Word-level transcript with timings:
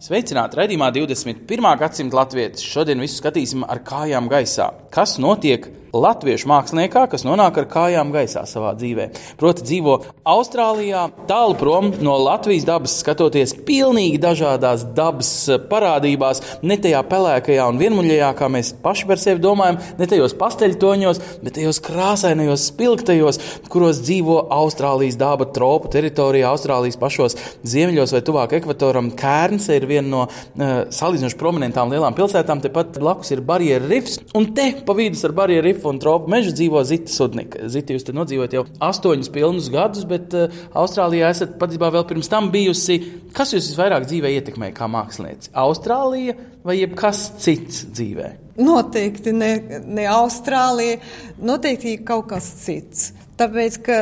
Sveicināti! 0.00 0.56
Radījumā 0.56 0.86
21. 0.96 1.66
gadsimta 1.76 2.16
latvieši. 2.16 2.64
Šodien 2.64 3.02
visu 3.04 3.18
skatīsim 3.18 3.66
ar 3.68 3.82
kājām 3.84 4.30
gaisā. 4.32 4.70
Kas 4.88 5.18
notiek 5.20 5.66
latviešu 5.94 6.48
māksliniekā, 6.50 7.06
kas 7.10 7.24
nonāk 7.26 7.58
ar 7.60 7.68
kājām 7.70 8.12
gaisā 8.14 8.44
savā 8.48 8.72
dzīvē? 8.78 9.08
Proti, 9.40 9.64
dzīvo 9.66 9.96
Austrālijā, 10.28 11.06
tālu 11.28 11.56
prom 11.58 11.90
no 12.04 12.16
Latvijas 12.20 12.66
dabas, 12.68 12.96
skatoties 13.02 13.54
pilnīgi 13.66 14.20
dažādās 14.22 14.84
dabas 14.96 15.32
parādībās, 15.70 16.42
ne 16.66 16.78
tajā 16.80 17.02
pelēkajā 17.10 17.66
un 17.70 17.80
vienmuļajā, 17.80 18.30
kā 18.38 18.50
mēs 18.52 18.72
paši 18.82 19.08
par 19.10 19.20
sevi 19.22 19.42
domājam, 19.42 19.80
ne 19.98 20.08
tajos 20.10 20.36
pasteļtoņos, 20.40 21.22
bet 21.44 21.56
tajos 21.58 21.82
krāsainajos, 21.86 22.68
spilgtajos, 22.70 23.40
kuros 23.72 24.02
dzīvo 24.04 24.38
Austrālijas 24.60 25.18
daba, 25.20 25.48
tropu 25.54 25.90
teritorijā, 25.92 26.52
Austrālijas 26.52 27.00
pašos 27.00 27.38
ziemeļos 27.66 28.14
vai 28.16 28.22
tuvāk 28.26 28.56
ekvatoram. 28.60 29.10
Kērns 29.18 29.68
ir 29.74 29.88
viena 29.90 30.08
no 30.10 30.22
uh, 30.26 30.70
salīdzinoši 30.94 31.38
prominentām 31.40 31.92
lielām 31.92 32.16
pilsētām. 32.16 32.62
Tepat 32.64 32.98
blakus 33.00 33.32
ir 33.34 33.42
barjeras 33.46 33.90
rifs, 33.90 34.18
un 34.36 34.50
te 34.56 34.70
pa 34.86 34.96
vidus 34.96 35.24
ar 35.26 35.34
barjeras 35.36 35.66
rifu 35.70 35.79
un 35.88 36.00
tropu 36.02 36.30
mežu 36.32 36.52
dzīvo 36.56 36.82
Zita 36.88 37.12
Sudnika. 37.12 37.68
Zita, 37.72 37.94
jūs 37.94 38.04
te 38.06 38.14
nodzīvojat 38.16 38.56
jau 38.56 38.64
astoņus 38.90 39.30
pilnus 39.34 39.70
gadus, 39.72 40.06
bet 40.08 40.34
uh, 40.36 40.60
Austrālijā 40.76 41.30
esat 41.32 41.56
patiesībā 41.60 41.92
vēl 41.94 42.06
pirms 42.08 42.30
tam 42.32 42.50
bijusi. 42.52 42.98
Kas 43.36 43.54
jūs 43.54 43.70
visvairāk 43.72 44.08
dzīvē 44.10 44.32
ietekmē 44.36 44.72
kā 44.76 44.88
mākslinieci? 44.90 45.52
Austrālija 45.62 46.36
vai 46.66 46.80
jebkas 46.80 47.24
cits 47.40 47.84
dzīvē? 47.94 48.32
Noteikti 48.60 49.32
ne, 49.32 49.52
ne 49.86 50.04
Austrālija, 50.10 50.98
noteikti 51.40 51.96
kaut 52.04 52.28
kas 52.34 52.50
cits. 52.64 53.10
Tāpēc, 53.40 53.78
ka 53.86 53.96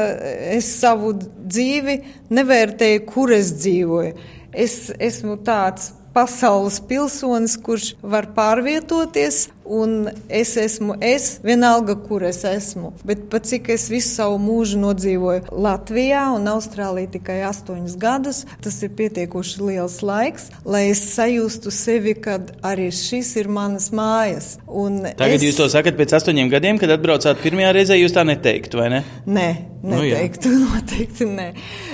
es 0.56 0.72
savu 0.80 1.12
dzīvi 1.20 2.00
nevērtēju, 2.34 3.04
kur 3.06 3.30
es 3.36 3.52
dzīvoju. 3.60 4.16
Es 4.50 4.88
esmu 4.98 5.36
tāds 5.46 5.92
pasaules 6.14 6.80
pilsonis, 6.88 7.54
kurš 7.62 7.92
var 8.02 8.30
pārvietoties, 8.34 9.46
un 9.68 10.08
es 10.28 10.56
esmu 10.56 10.96
es, 11.04 11.38
vienalga, 11.44 11.94
kur 12.08 12.24
es 12.26 12.42
esmu. 12.48 12.92
Bet 13.06 13.28
pat 13.32 13.46
cik 13.48 13.70
es 13.74 13.88
visu 13.92 14.10
savu 14.16 14.38
mūžu 14.42 14.80
nodzīvoju 14.82 15.52
Latvijā 15.52 16.24
un 16.34 16.48
Austrālijā 16.50 17.12
tikai 17.18 17.40
astoņus 17.48 17.96
gadus, 18.00 18.42
tas 18.64 18.80
ir 18.84 18.94
pietiekoši 18.98 19.64
liels 19.64 20.00
laiks, 20.02 20.48
lai 20.64 20.88
es 20.92 21.02
sajustu 21.14 21.72
sevi, 21.74 22.16
kad 22.18 22.52
arī 22.66 22.90
šis 22.94 23.34
ir 23.40 23.50
manas 23.52 23.90
mājas. 23.94 24.56
Un 24.66 25.02
Tagad 25.18 25.38
es... 25.38 25.48
jūs 25.50 25.60
to 25.60 25.68
sakat 25.72 25.98
pēc 26.00 26.16
astoņiem 26.18 26.52
gadiem, 26.52 26.80
kad 26.80 26.92
atbraucāt 26.96 27.42
pirmajā 27.44 27.74
reizē, 27.76 28.00
jūs 28.00 28.16
tā 28.16 28.24
neteiktu, 28.28 28.80
vai 28.80 28.92
ne? 28.96 29.02
Nē, 29.28 29.50
Nu, 29.82 30.00
jā. 30.02 30.18
neteiktu, 30.18 30.50
nu, 30.50 30.66
noteikti 30.74 31.26
nē. 31.28 31.46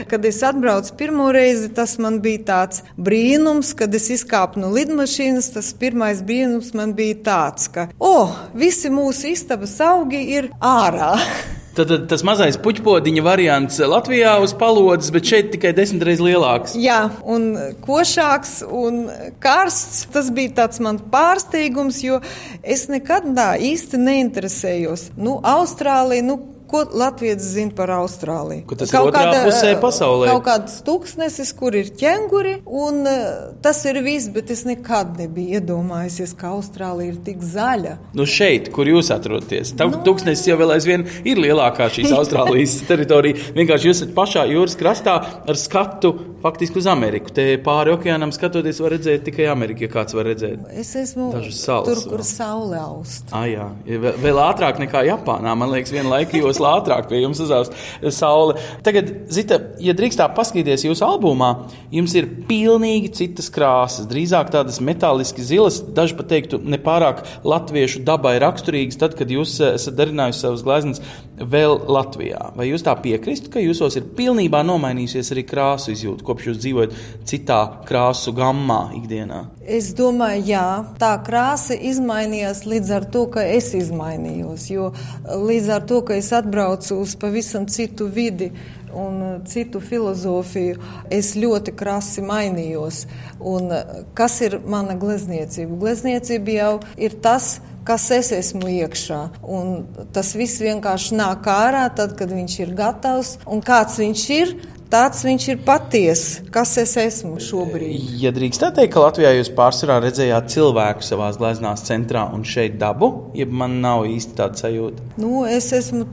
Kad 0.09 0.25
es 0.25 0.41
atbraucu 0.47 0.95
pirmo 0.99 1.29
reizi, 1.35 1.69
tas 1.77 1.97
man 2.01 2.21
bija 2.25 2.41
tāds 2.49 2.83
brīnums, 2.97 3.75
kad 3.77 3.93
es 3.97 4.09
izkāpu 4.15 4.63
no 4.63 4.71
lidmašīnas. 4.73 5.51
Tas 5.57 5.73
pirmais 5.77 6.23
brīnums 6.25 6.73
man 6.77 6.95
bija 6.97 7.19
tāds, 7.27 7.64
ka, 7.73 7.89
oh, 7.99 8.35
visi 8.55 8.93
mūsu 8.93 9.33
istabas 9.33 9.77
augi 9.85 10.23
ir 10.37 10.51
ārā. 10.61 11.15
Tad, 11.75 11.89
tad 11.91 12.05
tas 12.07 12.23
mazais 12.23 12.55
puķpodiņa 12.63 13.23
variants 13.27 13.81
Latvijā 13.91 14.37
uz 14.39 14.53
palodzes, 14.55 15.11
bet 15.11 15.27
šeit 15.27 15.49
tikai 15.51 15.73
desmit 15.75 16.05
reizes 16.07 16.23
lielāks. 16.23 16.77
Jā, 16.79 17.01
un 17.27 17.49
košāks 17.83 18.61
un 18.63 19.09
karsts. 19.43 20.05
Tas 20.15 20.31
bija 20.31 20.53
tāds 20.61 20.79
man 20.85 21.01
pārsteigums, 21.11 21.99
jo 22.07 22.21
es 22.63 22.87
nekad 22.93 23.27
tā 23.35 23.49
īsti 23.59 23.99
neinteresējos. 24.07 25.09
Nu, 25.19 25.41
Austrālija, 25.43 26.23
nu, 26.31 26.39
ko 26.71 26.85
Latvijas 26.93 27.43
zina 27.55 27.73
par 27.77 27.91
Austrāliju? 27.99 28.65
Ka 28.71 28.79
tas 28.83 28.93
ir 28.93 28.99
otrā 29.01 29.45
pusē 29.45 29.73
pasaulē. 29.83 30.29
Kaut 30.33 30.45
kāds 30.49 30.77
tūkstnesis, 30.87 31.53
kur 31.59 31.77
ir 31.79 31.91
ķēnguri, 32.01 32.55
un 32.67 33.03
uh, 33.07 33.55
tas 33.65 33.83
ir 33.91 34.01
viss, 34.07 34.29
bet 34.35 34.51
es 34.55 34.65
nekad 34.69 35.17
nebiju 35.21 35.61
iedomājusies, 35.61 36.35
ka 36.39 36.53
Austrālija 36.57 37.15
ir 37.15 37.21
tik 37.27 37.43
zaļa. 37.45 37.97
Nu 38.17 38.27
šeit, 38.29 38.71
kur 38.75 38.89
jūs 38.91 39.11
atrodaties, 39.15 39.75
tā 39.79 39.89
Nu. 39.91 40.01
tūkstnesis 40.07 40.49
jau 40.49 40.57
vēl 40.59 40.75
aizvien 40.79 41.05
ir 41.25 41.39
lielākā 41.45 41.91
šīs 41.93 42.13
Austrālijas 42.19 42.79
teritorija. 42.89 43.37
Vienkārši 43.57 43.91
jūs 43.91 44.01
esat 44.03 44.15
pašā 44.17 44.47
jūras 44.51 44.79
krastā 44.81 45.19
ar 45.49 45.59
skatu 45.61 46.15
faktiski 46.45 46.77
uz 46.81 46.87
Ameriku. 46.91 47.31
Te 47.33 47.45
pāri 47.65 47.95
okeānam 47.95 48.33
skatoties, 48.35 48.81
var 48.85 48.93
redzēt 48.93 49.23
tikai 49.25 49.47
Ameriku, 49.49 49.87
ja 49.87 49.93
kāds 49.95 50.13
var 50.17 50.27
redzēt. 50.29 50.67
Es 50.77 50.91
esmu 51.01 51.31
Dažas 51.33 51.61
salas 51.65 51.89
tur, 51.89 52.03
kur 52.11 52.21
vēl. 52.21 52.29
saule 52.29 52.81
aust. 52.83 53.31
Ah, 53.33 53.47
jā, 53.49 53.69
vēl, 53.89 54.41
ātrāk 54.45 54.81
nekā 54.83 55.05
Japānā. 55.09 55.55
Man 55.57 55.73
liekas, 55.73 55.93
viena 55.95 56.13
jūs 56.55 56.69
ātrāk 56.69 57.09
pie 57.11 57.23
jums 57.23 57.41
uzaust 57.43 57.75
saule. 58.15 58.57
Tagad, 58.87 59.11
Zita, 59.33 59.59
ja 59.83 59.95
drīkst 59.97 60.21
tā 60.21 60.29
paskatīties 60.35 60.87
jūsu 60.87 61.05
albumā, 61.07 61.51
jums 61.95 62.15
ir 62.19 62.29
pilnīgi 62.49 63.13
citas 63.19 63.51
krāsas, 63.53 64.09
drīzāk 64.11 64.53
tādas 64.55 64.81
metāliski 64.85 65.45
zilas, 65.45 65.81
daži 65.95 66.17
pat 66.19 66.31
teiktu, 66.33 66.61
nepārāk 66.63 67.25
latviešu 67.45 68.05
dabai 68.07 68.37
raksturīgas, 68.43 69.01
tad, 69.01 69.17
kad 69.19 69.31
jūs 69.33 69.59
eh, 69.61 69.75
esat 69.79 69.99
darinājusi 69.99 70.45
savus 70.45 70.65
gleznas 70.67 71.03
vēl 71.39 71.79
Latvijā. 71.91 72.51
Vai 72.57 72.69
jūs 72.69 72.85
tā 72.87 72.95
piekristu, 73.01 73.51
ka 73.53 73.63
jūsos 73.63 73.97
ir 73.99 74.07
pilnībā 74.17 74.63
nomainījusies 74.67 75.33
arī 75.35 75.45
krāsu 75.49 75.93
izjūta, 75.95 76.25
kopš 76.27 76.51
jūs 76.51 76.61
dzīvojat 76.63 76.95
citā 77.29 77.61
krāsu 77.89 78.35
gammā 78.37 78.81
ikdienā? 78.99 79.41
Es 79.65 79.93
domāju, 79.97 80.45
jā, 80.53 80.69
tā 81.01 81.15
krāsa 81.27 81.75
izmainījās 81.75 82.65
līdz 82.69 82.95
ar 82.99 83.09
to, 83.11 83.27
ka 83.35 83.45
es 83.49 83.73
izmainījos. 83.77 84.71
Jo 84.71 84.93
līdz 85.25 85.75
ar 85.75 85.85
to, 85.89 86.01
ka 86.07 86.19
es 86.21 86.31
atbraucu 86.37 87.01
uz 87.03 87.17
pavisam 87.19 87.67
citu 87.67 88.09
vidi 88.13 88.53
un 88.95 89.43
citu 89.51 89.81
filozofiju, 89.83 90.79
es 91.11 91.33
ļoti 91.35 91.75
krasi 91.75 92.23
mainījos. 92.23 93.05
Un 93.43 93.73
kas 94.15 94.39
ir 94.47 94.61
mana 94.63 94.95
glezniecība? 94.99 95.81
Glezniecība 95.83 96.59
jau 96.61 96.75
ir 96.95 97.17
tas, 97.25 97.57
kas 97.59 97.74
es 98.17 98.31
esmu 98.33 98.71
iekšā. 98.81 99.21
Un 99.45 99.85
tas 100.17 100.33
viss 100.39 100.63
vienkārši 100.65 101.19
nāk 101.21 101.49
ārā, 101.51 101.85
tad, 101.97 102.17
kad 102.19 102.33
viņš 102.33 102.55
ir 102.65 102.73
gatavs 102.79 103.37
un 103.45 103.61
kāds 103.65 104.01
viņš 104.01 104.25
ir. 104.39 104.55
Tāds 104.93 105.25
viņš 105.27 105.47
ir 105.51 105.61
patiesa, 105.67 106.43
kas 106.55 106.75
es 106.79 106.93
esmu 107.01 107.39
šobrīd. 107.43 108.15
Ja 108.21 108.31
drīkst 108.35 108.63
tā 108.63 108.71
teikt, 108.75 108.93
ka 108.95 109.03
Latvijā 109.03 109.33
jūs 109.35 109.51
pārsvarā 109.57 109.97
redzējāt 110.05 110.51
cilvēku 110.55 111.05
savā 111.05 111.31
gleznās 111.39 111.83
centrā 111.89 112.27
un 112.35 112.45
šeit 112.47 112.77
dabu, 112.79 113.11
ja 113.35 113.47
man 113.49 113.81
nav 113.83 114.05
īsti 114.11 114.37
tāda 114.39 114.61
sajūta. 114.61 115.07
Nu, 115.21 115.45
es 115.49 115.71
esmu 115.75 116.07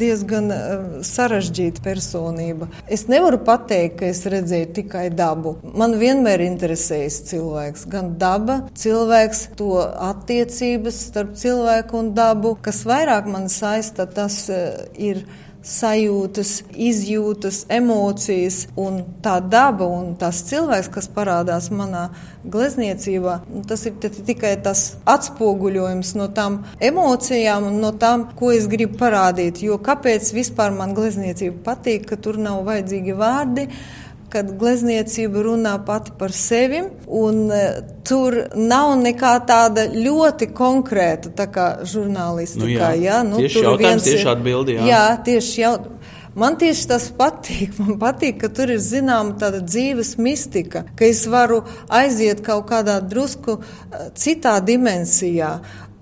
diezgan 0.00 0.50
uh, 0.54 0.84
sarežģīta 1.06 1.82
personība. 1.84 2.68
Es 2.86 3.06
nevaru 3.10 3.40
pateikt, 3.46 3.98
ka 4.00 4.10
es 4.12 4.22
redzēju 4.30 4.70
tikai 4.78 5.08
dabu. 5.14 5.56
Man 5.74 5.96
vienmēr 6.00 6.44
interesējas 6.44 7.22
cilvēks, 7.30 7.86
gan 7.90 8.14
daba, 8.20 8.60
cilvēks, 8.78 9.48
to 9.58 9.80
attiecības 9.82 11.00
starp 11.08 11.34
cilvēku 11.40 11.98
un 11.98 12.12
dabu. 12.16 12.54
Kas 12.62 12.84
vairāk 12.88 13.26
man 13.30 13.50
saista, 13.52 14.06
tas 14.06 14.44
uh, 14.52 14.84
ir 14.94 15.24
sajūtas, 15.64 16.50
izjūtas, 16.76 17.64
emocijas 17.72 18.64
un 18.76 19.00
tā 19.24 19.38
daba 19.40 19.88
un 19.88 20.12
tas 20.20 20.42
cilvēks, 20.48 20.90
kas 20.92 21.08
parādās 21.08 21.70
manā 21.72 22.10
glezniecībā, 22.44 23.38
tas 23.68 23.86
ir 23.88 23.96
tikai 24.28 24.54
tas 24.64 24.84
atspoguļojums 25.08 26.14
no 26.20 26.28
tām 26.36 26.60
emocijām 26.84 27.70
un 27.70 27.80
no 27.80 27.94
tām, 27.96 28.28
ko 28.36 28.52
es 28.52 28.68
gribu 28.70 28.98
parādīt. 29.00 29.64
Jo 29.64 29.80
kāpēc 29.80 30.34
vispār 30.36 30.74
man 30.76 30.92
glezniecība 30.96 31.62
patīk, 31.72 32.10
ka 32.10 32.20
tur 32.20 32.40
nav 32.40 32.62
vajadzīgi 32.68 33.16
vārdi? 33.16 33.68
Kad 34.34 34.50
glezniecība 34.58 35.44
runā 35.46 35.76
pati 35.86 36.12
par 36.18 36.34
sevi, 36.34 36.82
un 37.06 37.46
e, 37.54 37.62
tur 38.06 38.36
nav 38.58 38.96
nekā 39.00 39.34
tāda 39.48 39.86
ļoti 39.94 40.50
konkrēta, 40.56 41.30
tā 41.38 41.46
kā 41.54 41.68
žurnālistikā. 41.86 42.66
Nu 42.66 42.74
jā, 42.74 42.92
ja? 42.98 43.22
nu, 43.26 43.38
tieši 43.42 43.60
tur 43.60 43.68
jautājums, 43.70 43.86
viens 43.86 44.06
ir- 44.10 44.18
tieši 44.18 44.30
atbildi, 44.34 44.78
jā. 44.80 44.88
jā, 44.90 45.04
tieši 45.30 45.60
jautājums. 45.64 45.94
Man 46.34 46.56
tieši 46.58 46.88
tas 46.90 47.04
patīk. 47.14 47.76
Man 47.80 47.94
patīk, 48.02 48.40
ka 48.42 48.50
tur 48.50 48.72
ir 48.74 48.82
zināma 48.82 49.36
tāda 49.38 49.62
dzīves 49.62 50.16
mistika, 50.18 50.82
ka 50.98 51.06
es 51.06 51.22
varu 51.30 51.62
aiziet 51.86 52.42
kaut 52.46 52.66
kādā 52.72 52.98
drusku 53.06 53.60
eh, 53.60 54.08
citā 54.18 54.58
dimensijā, 54.66 55.54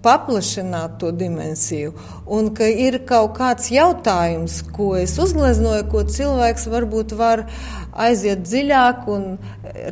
paplašināt 0.03 0.97
to 0.99 1.13
dimensiju, 1.15 1.93
un 2.27 2.51
ka 2.57 2.67
ir 2.67 2.99
kaut 3.07 3.37
kāds 3.37 3.71
jautājums, 3.71 4.59
ko 4.75 4.97
es 4.99 5.15
uzgleznoju, 5.23 5.87
ko 5.93 6.03
cilvēks 6.11 6.67
varbūt 6.73 7.15
var 7.19 7.45
aiziet 7.93 8.43
dziļāk 8.47 9.09
un 9.13 9.27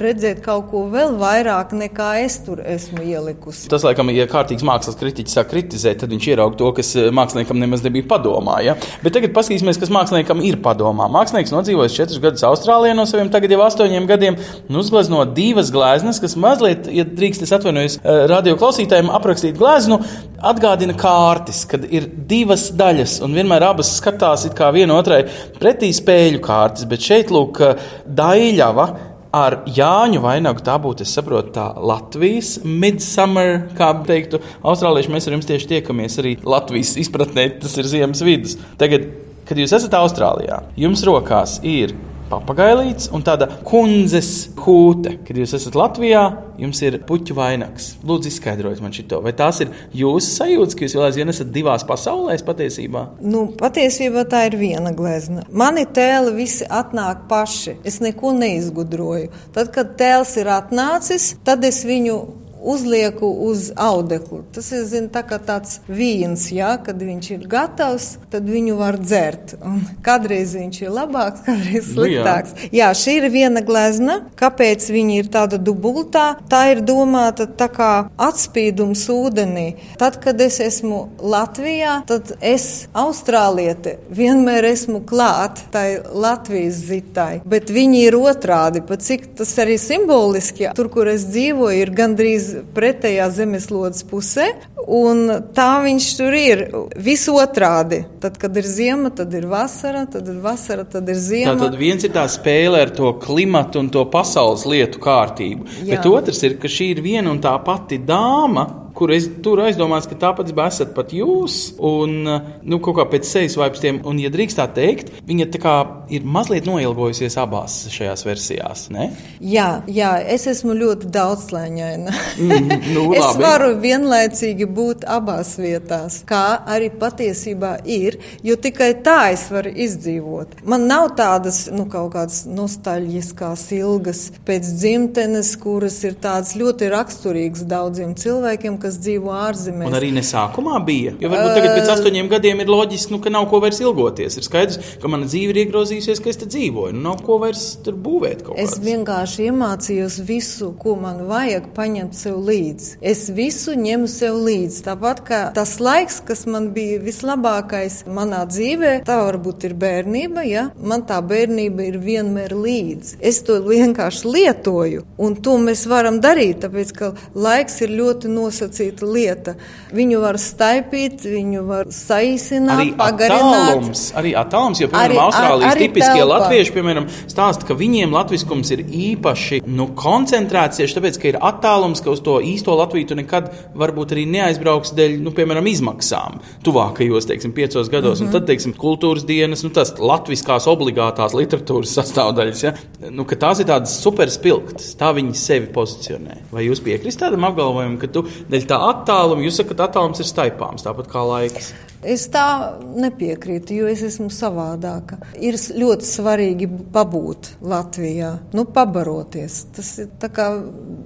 redzēt 0.00 0.41
kaut 0.44 0.69
ko 0.70 0.85
vēl 0.93 1.14
vairāk 1.20 1.73
nekā 1.76 2.08
es 2.25 2.38
tur 2.44 2.61
esmu 2.64 3.05
ielikusi. 3.05 3.69
Tas, 3.70 3.85
laikam, 3.87 4.11
ja 4.14 4.26
kārtīgs 4.31 4.64
mākslas 4.67 4.99
kritiķis 5.00 5.37
sāk 5.37 5.50
kritizēt, 5.52 6.00
tad 6.02 6.12
viņš 6.12 6.29
ieraug 6.32 6.56
to, 6.58 6.70
kas 6.76 6.93
eh, 6.97 7.11
māksliniekam 7.14 7.61
nemaz 7.61 7.85
nebija 7.85 8.08
padomā. 8.11 8.58
Ja? 8.64 8.76
Bet 9.05 9.17
tagad 9.17 9.35
paskatīsimies, 9.37 9.81
kas 9.81 9.93
māksliniekam 9.94 10.43
ir 10.47 10.61
padomā. 10.64 11.08
Mākslinieks 11.12 11.52
nodzīvojis 11.55 11.97
četrus 11.97 12.23
gadus 12.23 12.44
Austrālijā 12.49 12.97
no 12.97 13.06
saviem 13.08 13.31
tagad 13.32 13.52
jau 13.55 13.62
astoņiem 13.67 14.08
gadiem, 14.11 14.41
un 14.69 14.81
uzglezno 14.81 15.23
divas 15.37 15.73
gleznas, 15.75 16.20
kas 16.23 16.37
mazliet, 16.41 16.88
ja 16.93 17.06
drīkst, 17.08 17.44
es 17.46 17.55
atvainojos 17.56 18.00
eh, 18.00 18.25
radio 18.31 18.56
klausītājiem, 18.61 19.12
aprakstīt 19.20 19.58
gleznu, 19.61 20.00
atgādina 20.41 20.96
kārtis, 20.99 21.62
kad 21.69 21.85
ir 21.85 22.08
divas 22.31 22.70
daļas, 22.76 23.19
un 23.26 23.37
vienmēr 23.37 23.64
abas 23.70 23.93
skatās 23.99 24.46
it 24.49 24.56
kā 24.58 24.70
viena 24.75 24.96
otrai 24.96 25.23
pretī 25.61 25.91
spēļu 25.94 26.41
kārtas, 26.44 26.87
bet 26.88 27.05
šeit 27.05 27.32
lūk, 27.35 27.61
daļava 28.07 28.87
ar 29.35 29.61
Jāņu 29.71 30.21
vainagu. 30.25 30.63
Tā 30.67 30.77
būtu, 30.83 31.07
es 31.07 31.15
saprotu, 31.15 31.55
tā 31.55 31.71
Latvijas 31.77 32.57
midsummer, 32.65 33.69
kā 33.79 33.93
teiktu, 34.07 34.43
austrālieši. 34.67 35.13
Mēs 35.15 35.29
ar 35.29 35.39
jums 35.39 35.51
tieši 35.51 35.71
tiekamies 35.77 36.19
arī 36.23 36.37
Latvijas 36.43 36.97
izpratnē, 37.01 37.47
tas 37.63 37.77
ir 37.79 37.91
ziemas 37.91 38.25
vidus. 38.27 38.57
Tagad, 38.81 39.07
kad 39.49 39.61
jūs 39.61 39.75
esat 39.79 39.95
Austrālijā, 39.99 40.63
jums 40.79 41.05
rokās 41.07 41.59
ir 41.67 41.95
papagailīts 42.31 43.11
un 43.15 43.25
tāda 43.27 43.49
kundzes 43.67 44.50
kūte. 44.59 45.17
Kad 45.27 45.41
jūs 45.41 45.55
esat 45.59 45.77
Latvijā, 45.79 46.23
jums 46.61 46.81
ir 46.87 46.99
puķu 47.06 47.37
vainags. 47.37 47.94
Lūdzu, 48.06 48.31
izskaidrojiet 48.31 48.82
man 48.85 48.94
šo. 48.94 49.21
Vai 49.25 49.32
tās 49.37 49.61
ir 49.65 49.73
jūsu 49.97 50.35
sajūtas, 50.35 50.77
ka 50.77 50.87
jūs 50.87 50.97
vēl 50.99 51.06
aizvien 51.09 51.32
esat 51.32 51.53
divās 51.55 51.87
pasaulēs 51.88 52.44
patiesībā? 52.47 53.06
Nu, 53.25 53.47
patiesībā 53.61 54.27
tā 54.31 54.44
ir 54.50 54.59
viena 54.61 54.94
glezna. 54.97 55.47
Mani 55.50 55.87
tēli 55.88 56.35
visi 56.38 56.69
atnāk 56.69 57.27
paši. 57.31 57.79
Es 57.87 58.00
neko 58.05 58.35
neizgudroju. 58.37 59.32
Tad, 59.56 59.73
kad 59.75 59.97
tēls 60.00 60.37
ir 60.41 60.53
atnācis, 60.53 61.35
tad 61.47 61.65
es 61.67 61.82
viņu 61.88 62.21
uzlieku 62.62 63.31
uz 63.49 63.71
audeklu. 63.77 64.43
Tas 64.55 64.71
ir 64.75 64.85
zin, 64.89 65.09
tā 65.12 65.23
tāds 65.25 65.79
vīns, 65.89 66.49
ja, 66.55 66.75
kad 66.85 67.01
viņš 67.01 67.31
ir 67.37 67.47
gatavs, 67.51 68.12
tad 68.33 68.49
viņu 68.51 68.77
var 68.79 68.99
dzert. 69.01 69.57
Un 69.65 69.83
kādreiz 70.05 70.55
viņš 70.59 70.83
ir 70.85 70.95
labāks, 70.95 71.45
kādreiz 71.47 71.91
sliktāks. 71.95 72.55
Nu, 72.57 72.69
jā. 72.69 72.73
jā, 72.81 72.91
šī 73.03 73.17
ir 73.21 73.29
viena 73.33 73.65
glezna. 73.65 74.21
Kāpēc 74.41 74.89
viņa 74.93 75.19
ir 75.21 75.31
tāda 75.33 75.61
dubultā? 75.61 76.27
Tā 76.51 76.62
ir 76.75 76.83
domāta 76.87 77.47
tā 77.47 77.71
kā 77.73 77.91
atspīdums 78.21 79.06
ūdenī. 79.13 79.69
Tad, 80.01 80.21
kad 80.23 80.41
es 80.41 80.61
esmu 80.65 81.03
Latvijā, 81.21 82.01
tad 82.09 82.35
es, 82.41 82.89
Austrāliete, 82.97 83.97
vienmēr 84.15 84.67
esmu 84.73 85.03
klāt 85.09 85.65
tai 85.73 86.01
Latvijas 86.01 86.81
zitai. 86.89 87.41
Bet 87.49 87.71
viņi 87.73 88.05
ir 88.09 88.19
otrādi, 88.19 88.83
pat 88.87 89.05
cik 89.06 89.31
tas 89.41 89.53
arī 89.63 89.79
simboliski. 89.81 90.69
Tur, 90.77 90.91
kur 90.93 91.11
es 91.11 91.27
dzīvoju, 91.31 91.79
ir 91.81 91.93
gandrīz 91.97 92.50
pretējā 92.75 93.29
zemeslodes 93.35 94.05
pusē, 94.11 94.47
un 94.91 95.23
tā 95.56 95.69
viņš 95.85 96.08
tur 96.19 96.37
ir 96.37 96.64
visotrādi. 96.99 98.02
Tad, 98.23 98.38
kad 98.41 98.56
ir 98.61 98.69
ziema, 98.69 99.12
tad 99.14 99.35
ir 99.37 99.47
vasara, 99.50 100.05
tad 100.11 100.29
ir 100.31 100.41
vasara, 100.43 100.85
tad 100.88 101.08
ir 101.11 101.20
ziema. 101.20 101.55
Tā 101.55 101.70
tad 101.70 101.79
viens 101.81 102.05
ir 102.06 102.14
tā 102.14 102.26
spēle 102.31 102.82
ar 102.85 102.93
to 102.97 103.12
klimatu 103.23 103.82
un 103.82 103.91
to 103.93 104.05
pasaules 104.11 104.67
lietu 104.69 105.02
kārtību, 105.02 105.69
Jā. 105.81 105.94
bet 105.94 106.11
otrs 106.11 106.43
ir, 106.47 106.58
ka 106.61 106.70
šī 106.70 106.93
ir 106.97 107.05
viena 107.05 107.32
un 107.32 107.43
tā 107.43 107.55
pati 107.64 108.00
dāma 108.02 108.67
kur 109.00 109.12
es 109.14 109.26
tur 109.44 109.62
aizdomājos, 109.64 110.08
ka 110.11 110.19
tāpat 110.20 110.52
esat 110.67 110.93
pat 110.97 111.12
jūs, 111.17 111.58
un 111.81 112.17
nu, 112.20 112.79
kaut 112.85 112.99
kā 112.99 113.06
pēc 113.08 113.29
sejas 113.29 113.56
vaipstiem, 113.56 114.02
un, 114.05 114.19
ja 114.20 114.31
drīkst 114.32 114.58
tā 114.61 114.67
teikt, 114.76 115.12
viņa 115.26 115.47
tā 115.55 115.61
kā 115.62 115.75
ir 116.12 116.26
mazliet 116.29 116.69
noilgojusies 116.69 117.38
abās 117.41 117.79
šajās 117.93 118.25
versijās. 118.26 118.87
Ne? 118.93 119.11
Jā, 119.41 119.82
jā, 119.88 120.12
es 120.35 120.44
esmu 120.50 120.75
ļoti 120.76 121.11
daudzslēņaina. 121.14 122.14
Mm, 122.44 122.76
nu, 122.94 123.06
es 123.19 123.38
varu 123.41 123.73
vienlaicīgi 123.81 124.69
būt 124.69 125.06
abās 125.08 125.55
vietās, 125.61 126.20
kā 126.29 126.61
arī 126.69 126.91
patiesībā 127.00 127.79
ir, 127.88 128.19
jo 128.44 128.58
tikai 128.61 128.91
tā 129.05 129.19
es 129.35 129.46
varu 129.53 129.73
izdzīvot. 129.87 130.61
Man 130.69 130.88
nav 130.91 131.14
tādas 131.19 131.62
nu, 131.73 131.87
kaut 131.91 132.12
kādas 132.19 132.43
nostalģiskās 132.50 133.64
ilgas 133.79 134.26
pēc 134.46 134.75
dzimtenes, 134.75 135.55
kuras 135.62 136.00
ir 136.05 136.19
tādas 136.20 136.56
ļoti 136.58 136.91
raksturīgas 136.93 137.64
daudziem 137.70 138.17
cilvēkiem, 138.19 138.76
kas 138.82 138.90
dzīvo 139.01 139.31
ārzemēs. 139.37 139.89
Un 139.89 139.97
arī 139.99 140.11
nesākumā 140.17 140.79
bija. 140.87 141.15
Jo 141.21 141.31
varbūt 141.33 141.57
tagad 141.57 141.77
pēc 141.79 141.93
astoņiem 141.95 142.31
gadiem 142.33 142.63
ir 142.65 142.71
loģiski, 142.73 143.15
nu, 143.15 143.21
ka 143.23 143.33
nav 143.33 143.47
ko 143.51 143.61
vairs 143.63 143.81
ilgoties. 143.83 144.39
Ir 144.41 144.47
skaidrs, 144.47 144.81
ka 145.03 145.11
mana 145.13 145.29
dzīve 145.29 145.55
ir 145.55 145.63
iegrozījusies, 145.65 146.23
ka 146.23 146.33
es 146.33 146.41
te 146.41 146.49
dzīvoju. 146.51 146.97
Nu, 146.97 147.05
nav 147.11 147.23
ko 147.27 147.39
vairs 147.43 147.65
tur 147.85 147.97
būvēt. 148.01 148.45
Es 148.61 148.77
vienkārši 148.83 149.49
iemācījos 149.51 150.21
visu, 150.27 150.73
ko 150.81 150.97
man 151.01 151.25
vajag 151.29 151.71
paņemt 151.77 152.17
sev 152.17 152.41
līdzi. 152.47 152.97
Es 153.13 153.27
visu 153.37 153.77
ņemu 153.79 154.09
sev 154.11 154.39
līdzi. 154.47 154.83
Tāpat 154.89 155.23
kā 155.27 155.41
tas 155.57 155.77
laiks, 155.83 156.21
kas 156.27 156.47
man 156.51 156.71
bija 156.77 157.01
vislabākais 157.05 158.03
manā 158.11 158.43
dzīvē, 158.51 158.95
tā 159.09 159.21
varbūt 159.27 159.69
ir 159.69 159.77
bērnība. 159.81 160.47
Ja? 160.49 160.67
Man 160.81 161.05
tā 161.09 161.21
bērnība 161.25 161.89
ir 161.91 162.01
vienmēr 162.03 162.57
līdzi. 162.57 163.21
Es 163.21 163.43
to 163.47 163.61
vienkārši 163.67 164.35
lietoju, 164.35 165.05
un 165.21 165.37
to 165.45 165.57
mēs 165.61 165.87
varam 165.91 166.21
darīt, 166.23 166.63
tāpēc 166.65 166.95
ka 166.97 167.13
laiks 167.35 167.81
ir 167.85 167.95
ļoti 168.01 168.31
nosacīts 168.33 168.80
nosacīta 168.81 169.06
lieta. 169.06 169.55
Viņu 169.94 170.21
var 170.23 170.38
staipīt, 170.41 171.25
viņu 171.25 171.65
var 171.69 171.91
saīsināt, 171.93 172.79
arī 172.79 172.93
pagarināt. 172.97 173.71
Attālums, 173.71 174.05
arī 174.17 174.32
attālums, 174.38 174.81
jo, 174.81 174.88
piemēram, 174.91 175.11
arī, 175.11 175.19
Austrālijas 175.25 175.75
arī 175.75 175.88
tipiskie 175.88 176.21
telpa. 176.21 176.38
latvieši, 176.38 176.75
piemēram, 176.77 177.09
stāsta, 177.31 177.67
ka 177.69 177.77
viņiem 177.79 178.15
latviskums 178.15 178.71
ir 178.75 178.85
īpaši 178.85 179.61
nu, 179.67 179.88
koncentrēts 179.99 180.81
tieši 180.81 180.97
tāpēc, 180.99 181.21
ka 181.21 181.31
ir 181.32 181.41
attālums, 181.50 182.03
ka 182.05 182.15
uz 182.15 182.23
to 182.25 182.38
īsto 182.41 182.77
Latviju 182.81 183.11
tu 183.11 183.19
nekad 183.19 183.50
varbūt 183.77 184.15
arī 184.15 184.25
neaizbrauks 184.31 184.94
dēļ, 184.97 185.19
nu, 185.25 185.35
piemēram, 185.37 185.67
izmaksām 185.69 186.38
tuvākajos, 186.65 187.27
teiksim, 187.29 187.53
piecos 187.56 187.91
gados. 187.93 188.21
Mm 188.21 188.27
-hmm. 188.27 188.29
Un 188.31 188.32
tad, 188.32 188.47
teiksim, 188.47 188.75
kultūras 188.79 189.27
dienas, 189.27 189.65
nu, 189.65 189.71
tas 189.71 189.93
latviskās 189.99 190.67
obligātās 190.71 191.35
literatūras 191.37 191.93
sastāvdaļas, 191.99 192.65
ja? 192.65 192.75
nu, 193.11 193.25
ka 193.25 193.37
tās 193.37 193.61
ir 193.61 193.67
tādas 193.67 193.99
superspilgtas, 194.00 194.94
tā 194.97 195.12
viņi 195.15 195.35
sevi 195.35 195.67
pozicionē. 195.67 196.37
Vai 196.53 196.65
jūs 196.65 196.81
piekrītat 196.81 197.21
tādam 197.21 197.44
apgalvojumam, 197.44 197.99
ka 197.99 198.06
tu 198.06 198.25
dēļ 198.61 198.69
tā 198.69 198.81
attāluma, 198.91 199.45
jūs 199.47 199.61
sakat, 199.61 199.87
attālums 199.89 200.21
ir 200.21 200.29
staipāms, 200.29 200.85
tāpat 200.85 201.09
kā 201.11 201.25
laiks. 201.25 201.73
Es 202.01 202.23
tā 202.33 202.79
nepiekrītu, 202.97 203.75
jo 203.77 203.89
es 203.91 204.01
esmu 204.07 204.31
savādāka. 204.33 205.19
Ir 205.37 205.59
ļoti 205.59 206.07
svarīgi 206.09 206.69
pabūt 206.95 207.51
Latvijā, 207.61 208.31
nu, 208.57 208.65
pabaroties. 208.65 209.59
Tas 209.77 209.91
ir 210.01 210.31
kā 210.33 210.47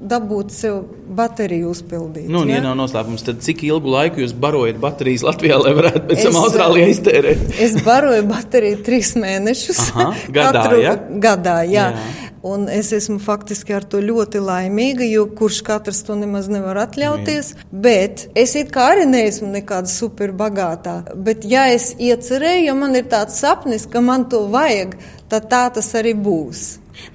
dabūt 0.06 0.54
sev 0.54 0.84
bateriju 1.18 1.72
uzpildīt. 1.72 2.28
Nu, 2.30 2.44
ja, 2.46 2.60
ja 2.60 2.66
nav 2.68 2.76
noslēpums, 2.78 3.26
tad 3.26 3.42
cik 3.42 3.64
ilgu 3.66 3.90
laiku 3.90 4.22
jūs 4.22 4.36
barojat 4.38 4.78
baterijas 4.82 5.26
Latvijā, 5.26 5.58
lai 5.64 5.74
varētu 5.80 6.04
pēc 6.12 6.22
tam 6.28 6.38
Austrālijā 6.44 6.92
iztērēt? 6.94 7.42
es 7.66 7.74
baroju 7.82 8.28
bateriju 8.30 8.78
trīs 8.86 9.16
mēnešus. 9.18 9.82
Aha, 9.96 10.12
gadā, 10.30 10.52
katru, 10.60 10.78
ja? 10.84 10.94
gadā 11.26 11.58
jā. 11.66 11.90
jā. 11.90 12.30
Un 12.44 12.66
es 12.68 12.90
esmu 12.92 13.16
faktiski 13.24 13.72
ar 13.72 13.86
to 13.88 14.02
ļoti 14.04 14.42
laimīga, 14.44 15.06
jo 15.08 15.24
kurš 15.32 15.62
katrs 15.64 16.02
to 16.04 16.16
nemaz 16.20 16.50
nevar 16.52 16.82
atļauties. 16.82 17.54
Jā. 17.54 17.66
Bet 17.86 18.26
es 18.36 18.52
it 18.60 18.74
kā 18.74 18.90
arī 18.92 19.08
neesmu 19.08 19.48
nekāda 19.54 19.88
superbagātā. 19.88 20.98
Bet 21.16 21.48
ja 21.48 21.64
es 21.72 21.94
iecerēju, 21.96 22.68
ja 22.68 22.76
man 22.76 23.00
ir 23.00 23.08
tāds 23.08 23.40
sapnis, 23.40 23.88
ka 23.88 24.04
man 24.04 24.28
to 24.28 24.44
vajag, 24.52 24.98
tad 25.32 25.48
tā 25.48 25.64
tas 25.78 25.88
arī 25.96 26.12
būs. 26.12 26.66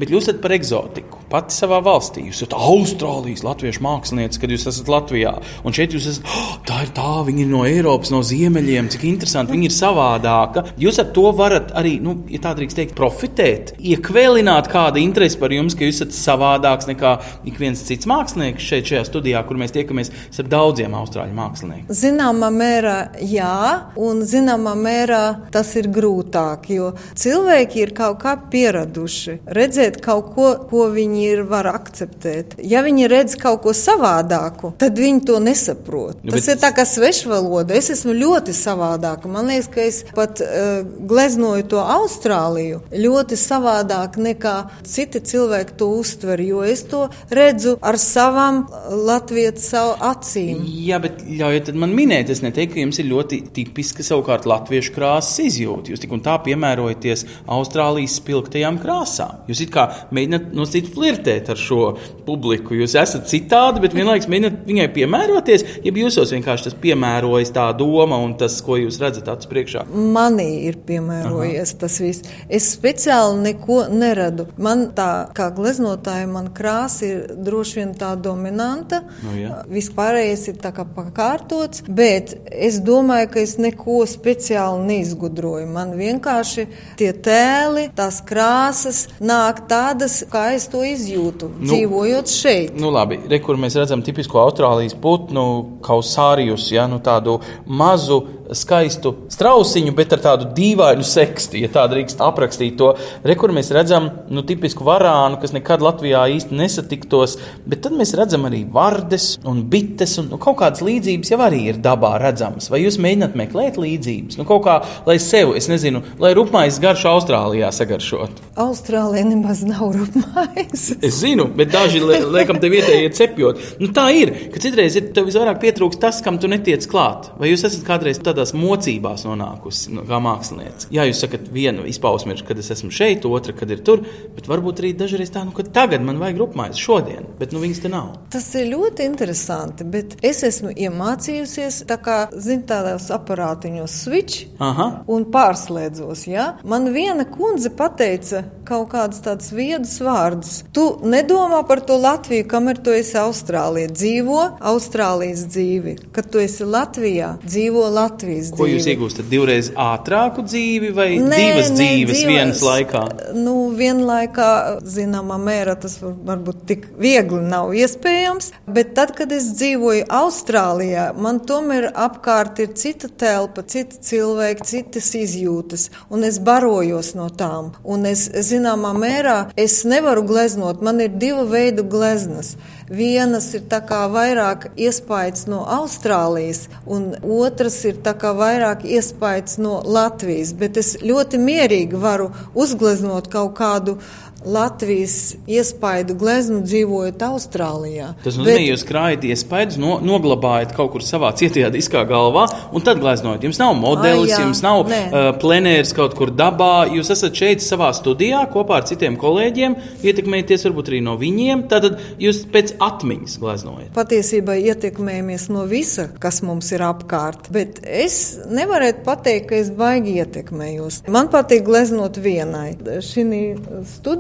Bet 0.01 0.09
jūs 0.09 0.25
esat 0.25 0.41
par 0.41 0.57
eksotiku 0.57 1.18
pati 1.29 1.55
savā 1.55 1.79
valstī. 1.85 2.25
Jūs 2.27 2.43
esat 2.43 2.55
Austrālijas 2.57 3.43
latviešu 3.45 3.83
mākslinieks, 3.85 4.39
kad 4.41 4.53
jūs 4.53 4.67
esat 4.71 4.89
Latvijā. 4.91 5.35
Un 5.67 5.75
šeit 5.75 5.93
jūs 5.95 6.07
esat, 6.13 6.27
oh, 6.29 6.55
tā 6.67 6.83
ir 6.85 6.93
tā, 6.97 7.11
viņi 7.27 7.45
ir 7.45 7.51
no 7.51 7.63
Eiropas, 7.67 8.11
no 8.13 8.21
ziemeļiem, 8.25 8.89
cik 8.93 9.05
interesanti, 9.09 9.55
viņi 9.55 9.69
ir 9.69 9.75
savādāka. 9.75 10.65
Jūs 10.81 11.01
ar 11.03 11.11
to 11.15 11.27
varat 11.37 11.73
arī, 11.77 11.97
nu, 12.03 12.17
ja 12.31 12.41
tā 12.43 12.53
drīkst 12.57 12.79
teikt, 12.79 12.95
profitēt, 12.97 13.73
iekvēlināt 13.79 14.69
kādu 14.71 15.01
interesi 15.01 15.39
par 15.39 15.53
jums, 15.53 15.77
ka 15.77 15.87
jūs 15.87 16.01
esat 16.01 16.15
savādāks 16.17 16.89
nekā 16.89 17.15
ik 17.49 17.59
viens 17.61 17.83
cits 17.85 18.09
mākslinieks 18.09 18.65
šeit, 18.65 18.89
šajā 18.89 19.05
studijā, 19.07 19.43
kur 19.47 19.59
mēs 19.59 19.73
tiekamies 19.75 20.11
ar 20.39 20.49
daudziem 20.49 20.95
austrāļu 20.97 21.35
māksliniekiem. 21.37 21.93
Zināmā 21.99 22.49
mērā 22.53 22.97
jā, 23.21 23.55
un 23.99 24.23
zināmā 24.27 24.75
mērā 24.79 25.23
tas 25.53 25.71
ir 25.79 25.89
grūtāk, 25.93 26.69
jo 26.73 26.91
cilvēki 27.19 27.83
ir 27.83 27.93
kaut 27.97 28.21
kā 28.23 28.35
pieraduši 28.51 29.39
redzēt 29.59 29.99
kaut 30.03 30.31
ko, 30.35 30.49
ko 30.69 30.87
viņi 30.93 31.18
viņi 31.19 31.27
ir 31.33 31.43
var 31.49 31.67
akceptēt. 31.73 32.55
Ja 32.63 32.81
viņi 32.85 33.07
redz 33.11 33.35
kaut 33.39 33.61
ko 33.63 33.73
savādāku, 33.75 34.71
tad 34.79 34.97
viņi 34.99 35.23
to 35.27 35.39
nesaprot. 35.43 36.21
Nu, 36.23 36.31
Tas 36.31 36.45
bet- 36.45 36.55
ir 36.55 36.61
tā 36.63 36.71
kā 36.75 36.85
svešvaloda. 36.87 37.75
Es 37.75 37.89
esmu 37.89 38.13
ļoti 38.15 38.53
savādāka. 38.55 39.27
Man 39.27 39.47
liekas, 39.47 39.67
ka 39.73 39.81
es 39.81 40.03
pat 40.15 40.39
uh, 40.41 40.83
gleznoju 41.07 41.67
to 41.69 41.77
Austrāliju 41.77 42.81
ļoti 42.93 43.35
savādāk 43.39 44.17
nekā 44.17 44.69
citi 44.83 45.19
cilvēki 45.19 45.75
to 45.77 45.89
uztver, 45.99 46.39
jo 46.39 46.61
es 46.63 46.83
to 46.83 47.09
redzu 47.31 47.77
ar 47.81 47.95
savām 47.95 48.65
latviešu 48.89 49.59
savu 49.59 49.93
acīm. 50.03 50.63
Jā, 50.85 50.99
bet 51.01 51.21
ļaujiet 51.23 51.73
man 51.75 51.93
minēt, 51.95 52.29
es 52.29 52.41
neteiktu, 52.43 52.75
ka 52.75 52.79
jums 52.83 52.99
ir 52.99 53.05
ļoti 53.09 53.41
tipiska 53.55 54.03
savukārt 54.05 54.45
latviešu 54.49 54.93
krāsas 54.95 55.39
izjūta. 55.47 55.91
Jūs 55.93 56.01
tik 56.03 56.11
un 56.15 56.21
tā 56.21 56.35
piemērojaties 56.45 57.25
Austrālijas 57.49 58.17
spilgtajām 58.19 58.79
krāsām. 58.83 59.45
Jūs 59.49 59.63
it 59.65 59.71
kā 59.73 59.87
mēģināt 60.13 60.51
nosīt 60.53 60.91
flirtēt 61.09 61.49
ar 61.49 61.59
šo 61.59 61.93
publiku. 62.25 62.75
Jūs 62.77 62.95
esat 62.99 63.27
citādi, 63.29 63.81
bet 63.83 63.95
vienlaikus 63.97 64.29
mēģināt 64.29 64.61
viņai 64.67 64.87
piemēroties, 64.95 65.65
ja 65.85 65.93
jūsos 65.99 66.33
vienkārši 66.35 66.69
tas 66.69 66.77
piemērojas 66.79 67.53
tā 67.55 67.65
doma 67.77 68.19
un 68.21 68.35
tas, 68.39 68.59
ko 68.65 68.77
jūs 68.79 68.99
redzat 69.01 69.29
acu 69.31 69.49
priekšā. 69.51 69.85
Manī 69.89 70.65
ir 70.69 70.79
piemērojies 70.87 71.73
Aha. 71.73 71.79
tas 71.83 71.97
viss. 72.03 72.35
Es 72.49 72.69
speciāli 72.75 73.41
neko 73.47 73.81
neradu. 73.91 74.47
Man 74.61 74.89
tā 74.97 75.29
kā 75.35 75.49
gleznotāja, 75.55 76.27
man 76.29 76.51
krāsa 76.55 77.07
ir 77.07 77.33
droši 77.47 77.81
vien 77.81 77.95
tā 77.97 78.13
dominanta. 78.19 79.01
Nu, 79.25 79.35
jā. 79.39 79.61
Vispārējais 79.69 80.47
ir 80.53 80.59
tā 80.61 80.73
kā 80.75 80.85
pakārtots, 80.95 81.83
bet 81.87 82.35
es 82.49 82.79
domāju, 82.85 83.31
ka 83.33 83.43
es 83.43 83.57
neko 83.61 84.03
speciāli 84.09 84.85
neizgudroju. 84.93 85.67
Man 85.73 85.95
vienkārši 85.99 86.67
tie 86.99 87.11
tēli, 87.13 87.89
tās 87.97 88.21
krāsas 88.27 89.05
nāk 89.19 89.65
tādas, 89.71 90.21
kā 90.29 90.49
es 90.57 90.69
to 90.71 90.83
izjūtu, 90.99 91.51
nu, 91.57 91.69
dzīvojot 91.71 92.33
šeit. 92.33 92.75
Nu, 92.79 92.91
labi, 92.93 93.19
re, 93.31 93.39
kur 93.43 93.59
mēs 93.59 93.77
redzam 93.79 94.03
tipisko 94.05 94.41
Austrālijas 94.43 94.95
putnu, 94.99 95.45
kausārijus, 95.85 96.69
ja, 96.75 96.87
nu, 96.91 96.99
tādu 97.03 97.39
mazu, 97.65 98.21
skaistu 98.55 99.13
strausiņu, 99.31 99.93
bet 99.97 100.13
ar 100.15 100.21
tādu 100.23 100.47
dīvainu 100.55 101.05
sekstu, 101.05 101.59
ja 101.61 101.69
tā 101.73 101.85
drīkst 101.91 102.21
aprakstīt 102.25 102.77
to. 102.79 102.91
Re, 103.25 103.35
kur 103.39 103.53
mēs 103.55 103.71
redzam 103.75 104.09
nu, 104.29 104.43
tipisku 104.47 104.85
varānu, 104.87 105.39
kas 105.41 105.53
nekad 105.55 105.83
Latvijā 105.85 106.23
īsti 106.35 106.57
nesatiktos, 106.57 107.37
bet 107.69 107.83
tad 107.85 107.95
mēs 107.97 108.15
redzam 108.17 108.47
arī 108.49 108.63
vardes 108.73 109.31
un 109.47 109.61
bites, 109.69 110.17
un 110.21 110.31
nu, 110.33 110.39
kaut 110.41 110.59
kādas 110.61 110.83
līdzības 110.85 111.33
jau 111.33 111.39
arī 111.45 111.61
ir 111.73 111.81
dabā 111.83 112.15
redzamas. 112.21 112.69
Vai 112.73 112.81
jūs 112.83 112.99
mēģināt 113.01 113.37
meklēt 113.39 113.79
līdzības? 113.81 114.39
Nu, 114.39 114.47
kaut 114.49 114.63
kā, 114.67 114.79
lai 115.07 115.17
sev, 115.23 115.53
es 115.59 115.69
nezinu, 115.71 116.01
lai 116.21 116.33
rupmais 116.37 116.79
garšu 116.81 117.09
Austrālijā 117.13 117.69
sagaršot. 117.75 118.43
Austrālija 118.59 119.27
nemaz 119.29 119.63
nav 119.67 119.91
rupmais. 119.97 120.87
Es 121.09 121.21
zinu, 121.21 121.45
bet 121.55 121.71
daži 121.73 122.01
li- 122.03 122.19
liekam, 122.33 122.57
te 122.61 122.69
vietējie 122.71 123.09
cepjot. 123.15 123.61
Nu, 123.81 123.89
tā 123.95 124.09
ir, 124.13 124.31
ka 124.53 124.61
citreiz 124.61 124.97
ir 124.99 125.09
tev 125.15 125.29
visvairāk 125.29 125.61
pietrūkst 125.61 126.01
tas, 126.01 126.19
kam 126.25 126.37
tu 126.41 126.49
netiec 126.51 126.85
klāt. 126.91 127.29
Vai 127.39 127.51
jūs 127.51 127.63
esat 127.67 127.85
kādreiz 127.87 128.19
tādās 128.39 128.55
mocībās 128.55 129.25
nonākusi 129.27 129.93
nu, 129.93 130.05
kā 130.07 130.19
mākslinieca? 130.23 130.89
Jā, 130.93 131.05
jūs 131.09 131.23
sakat, 131.25 131.49
viena 131.53 131.85
izpausme 131.89 132.35
ir, 132.35 132.43
kad 132.47 132.59
es 132.61 132.71
esmu 132.73 132.91
šeit, 132.93 133.27
otra, 133.27 133.53
kad 133.57 133.71
ir 133.71 133.83
tur, 133.85 134.03
bet 134.35 134.47
varbūt 134.49 134.81
arī 134.81 134.93
dažreiz 134.97 135.31
tā, 135.33 135.43
nu, 135.45 135.53
ka 135.55 135.65
tagad 135.67 136.03
man 136.05 136.19
vajag 136.21 136.39
rupmais 136.41 136.79
šodien, 136.79 137.27
bet 137.39 137.53
nu 137.55 137.61
viņas 137.63 137.83
te 137.83 137.91
nav. 137.91 138.13
Tas 138.33 138.47
ir 138.57 138.69
ļoti 138.71 139.07
interesanti, 139.09 139.87
bet 139.87 140.15
es 140.25 140.41
esmu 140.47 140.71
iemācījusies 140.73 141.83
tā 141.89 141.99
kā, 142.03 142.19
zin, 142.39 142.63
tādos 142.69 143.09
aparātiņos 143.13 143.97
switch 144.05 144.47
Aha. 144.63 144.89
un 145.11 145.27
pārslēdzos, 145.33 146.25
ja? 146.29 146.51
Man 146.67 146.89
viena 146.95 147.27
kundze 147.29 147.71
pateica 147.75 148.43
kaut 148.69 148.91
kādus 148.93 149.23
tādus 149.25 149.51
viedus 149.55 149.95
vārdus. 150.03 150.59
Tu 150.75 150.85
nedomā 151.03 151.63
par 151.67 151.81
to 151.85 151.97
Latviju, 151.99 152.45
kamēr 152.49 152.81
tu 152.85 152.93
esi 152.95 153.17
Austrālijā. 153.19 153.89
Dzīvo 153.93 154.41
Austrālijas 154.71 155.47
dzīvi. 155.49 155.95
Kad 156.15 156.29
tu 156.33 156.41
esi 156.43 156.67
Latvijā, 156.67 157.33
dzīvo 157.45 157.87
Latvijas 157.89 158.28
Ko 158.29 158.65
dzīvi. 158.65 158.77
jūs 158.77 158.87
iegūstat? 158.93 159.29
Divreiz 159.31 159.69
ātrāku 159.71 160.43
dzīvi 160.45 160.91
vai 160.95 161.07
divas 161.17 161.71
dzīves 161.71 162.13
dzīvas- 162.13 162.25
vienas 162.27 162.61
laikā? 162.65 163.03
Nu, 163.33 163.55
vienlaikā, 163.75 164.49
zināmā 164.83 165.37
mērā, 165.41 165.75
tas 165.79 165.97
var, 166.01 166.13
varbūt 166.29 166.65
tik 166.69 166.87
viegli 166.99 167.41
nav 167.41 167.73
iespējams. 167.73 168.51
Bet 168.67 168.93
tad, 168.95 169.15
kad 169.15 169.31
es 169.31 169.51
dzīvoju 169.59 170.05
Austrālijā, 170.07 171.15
man 171.17 171.39
tomēr 171.39 171.91
apkārt 171.93 172.59
ir 172.59 172.73
cita 172.73 173.09
telpa, 173.09 173.63
citi 173.63 173.99
cilvēki, 174.09 174.65
citas 174.65 175.11
izjūtas, 175.17 175.89
un 176.09 176.23
es 176.23 176.39
barojos 176.39 177.15
no 177.15 177.29
tām. 177.29 177.73
Un 177.83 178.05
es, 178.05 178.29
zināmā 178.29 178.93
mērā, 178.95 179.51
es 179.57 179.83
nevaru 179.83 180.23
gleznot, 180.27 180.81
man 180.81 180.99
ir 181.01 181.09
divu 181.09 181.47
veidu 181.49 181.83
gleznas. 181.83 182.55
Vienas 182.89 183.51
ir 183.53 183.67
vairāk 184.09 184.71
iespējas 184.73 185.43
no 185.45 185.59
Austrālijas, 185.69 186.63
un 186.89 187.11
otras 187.21 187.75
ir 187.85 187.99
vairāk 188.33 188.81
iespējas 188.81 189.59
no 189.61 189.75
Latvijas. 189.85 190.55
Bet 190.57 190.79
es 190.81 190.95
ļoti 191.03 191.37
mierīgi 191.37 191.99
varu 192.01 192.31
uzgleznot 192.57 193.29
kaut 193.29 193.53
kādu 193.61 193.99
Latvijas 194.45 195.35
iespaidu 195.49 196.15
gleznu 196.19 196.61
dzīvojot 196.63 197.23
Austrālijā. 197.27 198.13
Tas 198.23 198.37
nozīmē, 198.39 198.55
ka 198.61 198.67
jūs 198.71 198.83
krājat 198.87 199.25
iespējas, 199.29 199.77
no, 199.81 199.97
noglabājat 200.03 200.73
kaut 200.77 200.93
kur 200.93 201.03
savā 201.05 201.31
cietajā 201.37 201.69
diskā 201.73 202.05
galvā 202.09 202.45
un 202.75 202.85
tad 202.85 203.01
gleznojat. 203.03 203.43
Jums 203.47 203.59
nav 203.61 203.75
modelis, 203.79 204.31
Ai, 204.31 204.37
jā. 204.37 204.41
jums 204.47 204.61
nav 204.65 204.83
Nē. 204.89 205.01
uh, 205.09 205.29
plenērs 205.41 205.93
kaut 205.97 206.15
kur 206.17 206.31
dabā. 206.31 206.87
Jūs 206.95 207.11
esat 207.15 207.35
šeit 207.35 207.63
savā 207.65 207.91
studijā 207.97 208.41
kopā 208.53 208.79
ar 208.79 208.87
citiem 208.89 209.17
kolēģiem, 209.19 209.75
ietekmēties 210.07 210.65
varbūt 210.69 210.93
arī 210.93 211.01
no 211.05 211.17
viņiem. 211.19 211.65
Tad 211.71 211.89
jūs 212.21 212.43
pēc 212.53 212.75
atmiņas 212.83 213.37
gleznojat. 213.43 213.91
Patiesībā 213.97 214.55
ietekmējamies 214.71 215.49
no 215.53 215.65
visa, 215.69 216.09
kas 216.23 216.41
mums 216.47 216.71
ir 216.75 216.83
apkārt. 216.87 217.51
Bet 217.53 217.81
es 217.83 218.39
nevaru 218.49 218.91
pateikt, 219.05 219.49
ka 219.51 219.59
es 219.59 219.69
baigi 219.75 220.15
ietekmējos. 220.23 221.03
Man 221.11 221.27
patīk 221.33 221.65
gleznot 221.67 222.17
vienai. 222.23 222.73
Šī 223.03 223.25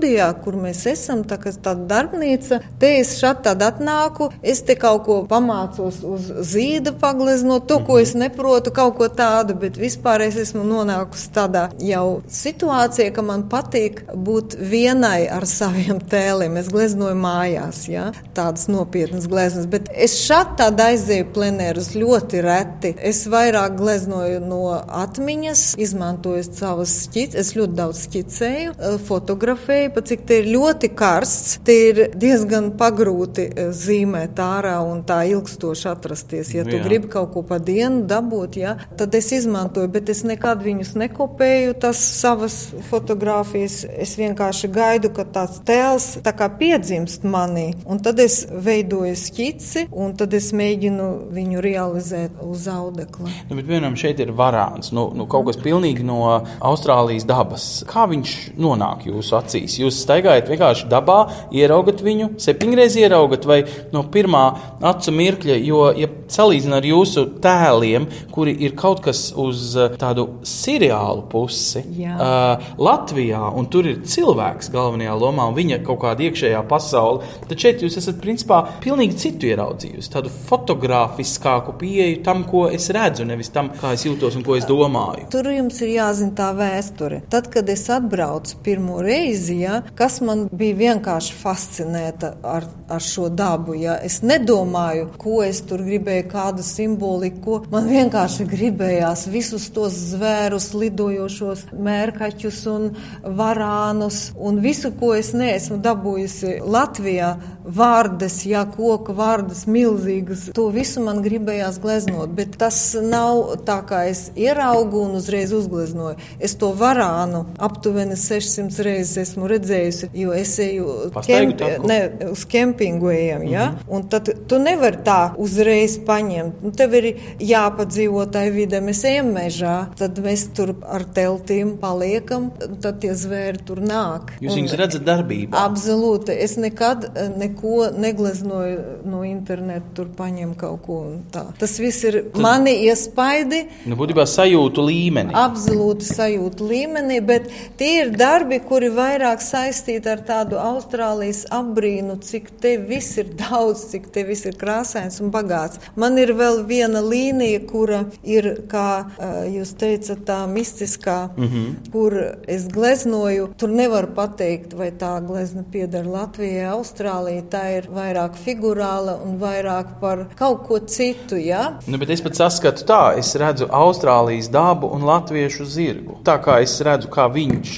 studijā, 0.09 0.29
kur 0.43 0.55
mēs 0.57 0.85
esam, 0.89 1.23
tā 1.23 1.37
kā 1.37 1.51
tāda 1.53 1.85
darbnīca, 1.89 2.59
te 2.79 2.99
es 2.99 3.17
šādi 3.19 3.43
tad 3.45 3.61
atnāku, 3.61 4.29
es 4.41 4.61
te 4.65 4.75
kaut 4.75 5.05
ko 5.05 5.17
pamācos 5.29 6.01
uz 6.03 6.29
zīda 6.49 6.93
pagleznot, 6.99 7.67
to, 7.67 7.79
ko 7.85 7.99
es 7.99 8.15
neprotu, 8.15 8.71
kaut 8.73 8.97
ko 8.97 9.07
tādu, 9.09 9.55
bet 9.59 9.77
vispār 9.77 10.25
es 10.25 10.37
esmu 10.39 10.63
nonākusi 10.65 11.29
tādā 11.33 11.69
jau 11.79 12.21
situācijā, 12.25 13.11
ka 13.13 13.21
man 13.21 13.45
patīk 13.49 14.03
būt 14.13 14.57
vienai 14.57 15.27
ar 15.29 15.45
saviem 15.45 15.99
tēliem. 15.99 16.57
Es 16.59 16.71
gleznoju 16.73 17.17
mājās, 17.19 17.85
ja? 17.89 18.09
tādas 18.35 18.67
nopietnas 18.71 19.27
gleznas, 19.29 19.67
bet 19.69 19.89
es 19.93 20.15
šādi 20.23 20.57
tādu 20.63 20.85
aizēju 20.85 21.29
plenērus 21.35 21.91
ļoti 21.97 22.43
reti. 22.45 22.93
Es 22.97 23.25
vairāk 23.29 23.77
gleznoju 23.79 24.41
no 24.43 24.61
atmiņas, 24.73 25.75
izmantoju 25.81 26.45
savas 26.49 26.93
skices, 27.05 27.37
es 27.39 27.55
ļoti 27.57 27.77
daudz 27.77 28.03
skicēju, 28.07 28.75
fotografēju, 29.09 29.91
pat 29.99 30.07
cik 30.13 30.25
te 30.27 30.39
ir 30.39 30.49
ļoti 30.53 30.91
karsts, 30.95 31.57
te 31.67 31.75
ir 31.89 32.01
diezgan 32.15 32.71
pagrūti 32.79 33.49
eh, 33.49 33.71
zīmēt 33.75 34.39
ārā 34.39 34.77
un 34.87 35.03
tā 35.07 35.21
ilgstoši 35.27 35.87
atrasties. 35.91 36.53
Ja 36.55 36.63
Nu 36.69 36.75
tu 36.75 36.77
jā. 36.77 36.83
gribi 36.85 37.09
kaut 37.09 37.31
ko 37.33 37.41
pa 37.47 37.57
dienu 37.63 38.03
dabūt, 38.07 38.59
ja, 38.61 38.75
tad 38.99 39.15
es 39.17 39.31
izmantoju, 39.33 39.89
bet 39.89 40.09
es 40.11 40.21
nekad 40.27 40.61
viņus 40.61 40.91
nekopēju, 40.99 41.73
tas 41.81 41.97
savas 41.97 42.57
fotogrāfijas. 42.89 43.81
Es 43.89 44.13
vienkārši 44.19 44.69
gaidu, 44.75 45.09
ka 45.15 45.25
tāds 45.25 45.61
tēls 45.65 46.09
tā 46.25 46.33
kā 46.37 46.49
piedzimst 46.59 47.25
manī, 47.25 47.71
un 47.89 48.01
tad 48.03 48.21
es 48.21 48.43
veidoju 48.51 49.15
skici, 49.17 49.87
un 49.89 50.13
tad 50.19 50.35
es 50.37 50.51
mēģinu 50.53 51.07
viņu 51.33 51.63
realizēt 51.65 52.43
uz 52.45 52.67
audekla. 52.69 53.31
Nu, 53.49 53.57
bet, 53.57 53.65
piemēram, 53.65 53.97
šeit 53.99 54.21
ir 54.21 54.35
varāns, 54.37 54.93
nu, 54.93 55.09
nu, 55.15 55.25
kaut 55.31 55.49
kas 55.49 55.59
pilnīgi 55.63 56.05
no 56.05 56.21
Austrālijas 56.59 57.25
dabas. 57.29 57.69
Kā 57.89 58.05
viņš 58.11 58.35
nonāk 58.61 59.07
jūsu 59.09 59.39
acīs? 59.39 59.79
Jūs 59.81 59.88
staigājat 59.93 60.49
vienkārši 60.51 60.89
dabā, 60.91 61.19
ieraugat 61.55 62.03
viņu, 62.05 62.33
septiņreiz 62.41 62.97
ieraugat, 63.01 63.47
vai 63.49 63.61
no 63.93 64.05
pirmā 64.11 64.43
acu 64.89 65.13
mirkļa, 65.15 65.57
jo, 65.65 65.83
ja 65.97 66.09
salīdzinām 66.29 66.79
ar 66.79 66.87
jūsu 66.87 67.25
tēliem, 67.43 68.07
kuri 68.33 68.53
ir 68.65 68.75
kaut 68.79 69.03
kas 69.05 69.29
uz 69.39 69.73
uh, 69.77 69.89
tādu 69.99 70.27
seriālu 70.47 71.25
pusi, 71.31 71.83
Jā. 71.99 72.15
uh, 72.15 72.69
Latvijā, 72.79 73.41
un 73.57 73.69
tur 73.71 73.89
ir 73.89 74.01
cilvēks 74.07 74.71
galvenajā 74.73 75.15
lomā 75.19 75.49
un 75.49 75.57
viņa 75.57 75.81
kaut 75.87 76.01
kāda 76.03 76.27
iekšējā 76.27 76.61
pasaule, 76.69 77.25
tad 77.49 77.59
šeit 77.61 77.83
jūs 77.83 77.97
esat 78.01 78.19
principā 78.23 78.61
pilnīgi 78.83 79.17
citu 79.19 79.49
ieraudzījusi. 79.49 80.11
Tādu 80.13 80.31
fotogrāfiskāku 80.49 81.75
pieeju 81.79 82.21
tam, 82.25 82.45
ko 82.49 82.67
es 82.71 82.89
redzu, 82.95 83.27
nevis 83.27 83.51
tam, 83.53 83.71
kā 83.79 83.93
es 83.97 84.05
jūtos 84.07 84.37
un 84.39 84.45
ko 84.45 84.57
es 84.59 84.67
domāju. 84.69 85.27
Tur 85.33 85.49
jums 85.53 85.81
ir 85.85 85.93
jāzina 85.95 86.35
tā 86.37 86.49
vēsture. 86.57 87.21
Tad, 87.31 87.49
kad 87.53 87.69
es 87.71 87.85
atbraucu 87.93 88.59
pirmo 88.65 88.99
reizi, 89.05 89.59
ja, 89.63 89.78
ja, 89.79 89.95
kas 89.95 90.19
man 90.25 90.47
bija 90.51 90.75
vienkārši 90.79 91.35
fascinēta 91.39 92.33
ar, 92.43 92.67
ar 92.89 93.03
šo 93.03 93.29
dabu. 93.29 93.75
Ja. 93.79 93.97
Es 94.03 94.21
nedomāju, 94.25 95.09
ko 95.19 95.39
es 95.45 95.61
tur 95.67 95.83
gribēju, 95.85 96.27
kādu 96.31 96.65
simboliku, 96.65 97.63
man 97.71 97.89
vienkārši 97.89 98.47
gribējās 98.49 99.27
visus 99.31 99.69
tos 99.75 99.97
zvērus, 100.13 100.71
lidojošos 100.73 101.67
mērkaķus 101.73 102.61
un 102.71 102.89
varānus 103.23 104.29
un 104.35 104.61
visu, 104.63 104.91
ko 104.99 105.13
es 105.17 105.33
neesmu 105.37 105.79
dabūjusi 105.83 106.59
Latvijā. 106.65 107.35
Vārdas, 107.69 108.41
jā, 108.49 108.63
koku 108.73 109.13
vārdas 109.17 109.65
milzīgas. 109.69 110.47
To 110.57 110.69
visu 110.73 111.03
man 111.05 111.21
gribējās 111.25 111.79
gleznot, 111.83 112.33
bet 112.35 112.57
tas 112.61 112.77
nav 113.03 113.55
tā, 113.67 113.79
kā 113.89 114.03
es 114.09 114.29
ieraugu 114.39 115.03
un 115.05 115.17
uzreiz 115.19 115.53
uzgleznoju. 115.55 116.17
Es 116.41 116.55
to 116.59 116.71
varānu 116.77 117.45
aptuveni 117.61 118.17
600 118.19 118.85
reizes 118.85 119.17
esmu 119.23 119.49
redzējusi, 119.49 120.09
jo 120.17 120.33
es 120.35 120.55
eju 120.63 121.11
kemp, 121.25 121.61
ne, 121.87 121.99
uz 122.31 122.45
kempingu 122.49 123.11
ejam, 123.13 123.43
ja? 123.43 123.65
mm 123.69 123.75
-hmm. 123.75 123.95
un 123.95 124.07
tad 124.09 124.29
tu 124.47 124.59
nevari 124.59 124.97
tā 125.05 125.33
uzreiz 125.37 125.97
paņemt. 126.05 126.63
Nu, 126.63 126.71
tev 126.71 126.93
ir 126.93 127.09
jāpadzīvo 127.39 128.25
tai 128.31 128.49
vidē, 128.51 128.81
mēs 128.81 129.03
ejam 129.05 129.31
mežā, 129.35 129.77
tad 129.97 130.19
mēs 130.19 130.47
tur 130.55 130.75
ar 130.89 131.03
teltīm 131.03 131.77
paliekam, 131.77 132.51
tad 132.81 132.99
tie 132.99 133.13
zvēri 133.15 133.63
tur 133.65 133.81
nāk. 133.81 134.33
Jūs 134.41 134.55
viņus 134.55 134.75
redzat 134.81 135.05
darbībā? 135.07 135.57
Absolūti. 135.57 136.31
Es 136.31 136.57
nekad 136.57 137.11
eh, 137.15 137.29
neko 137.59 137.91
negleznoju 137.97 138.79
no 139.05 139.23
interneta, 139.23 139.85
tur 139.95 140.07
paņem 140.17 140.53
kaut 140.57 140.81
ko 140.85 140.97
tā. 141.31 141.45
Tas 141.59 141.77
viss 141.79 142.03
ir 142.03 142.31
tad... 142.31 142.41
mani 142.41 142.71
iespaidi. 142.87 143.65
Nu, 143.89 143.97
būtībā 143.99 144.25
sajūtu 144.27 144.83
līmeni. 144.85 145.33
Absolūti 145.35 146.07
sajūtu 146.07 146.67
līmenī, 146.69 147.19
bet 147.25 147.49
tie 147.77 148.03
ir 148.03 148.13
darbi, 148.15 148.59
kuri 148.59 148.89
vairāk 148.93 149.41
saistīti 149.43 150.09
ar 150.09 150.23
tādu 150.27 150.59
Austrālijas 150.59 151.45
apbrīnu, 151.51 152.19
cik 152.23 152.51
te 152.61 152.77
viss 152.77 153.17
ir 153.19 153.33
daudz, 153.39 153.89
cik 153.91 154.09
te 154.13 154.23
viss 154.27 154.47
ir 154.47 154.55
krāsains 154.59 155.19
un 155.23 155.31
bagāts. 155.33 155.81
Man 155.99 156.17
ir 156.17 156.33
vēl 156.37 156.63
viena 156.69 157.03
līnija, 157.03 157.63
kura 157.67 158.05
ir, 158.23 158.51
kā 158.71 159.05
jūs 159.49 159.75
teicat, 159.79 160.23
tā 160.25 160.39
mistiskā, 160.47 161.29
mm 161.35 161.47
-hmm. 161.47 161.91
kur 161.91 162.15
es 162.47 162.67
gleznoju. 162.67 163.49
Tur 163.57 163.69
nevar 163.69 164.07
pateikt, 164.15 164.73
vai 164.73 164.91
tā 164.91 165.19
glezna 165.25 165.63
pieder 165.71 166.07
Latvijai, 166.07 166.69
Austrālijai. 166.71 167.38
Tā 167.49 167.63
ir 167.77 167.87
vairāk 167.93 168.35
figurāla 168.39 169.15
un 169.25 169.37
vairāk 169.41 169.95
par 170.01 170.25
kaut 170.39 170.65
ko 170.67 170.79
citu. 170.83 171.39
Ja? 171.39 171.79
Nu, 171.87 171.99
bet 172.01 172.11
es 172.13 172.23
pat 172.25 172.37
saskatu 172.39 172.85
tā, 172.89 173.01
es 173.19 173.31
redzu 173.39 173.69
Austrālijas 173.73 174.49
dabu 174.51 174.89
un 174.93 175.05
latviešu 175.07 175.67
zirgu. 175.69 176.19
Tā 176.27 176.37
kā 176.43 176.59
es 176.63 176.75
redzu, 176.85 177.09
kā 177.13 177.29
viņš 177.31 177.75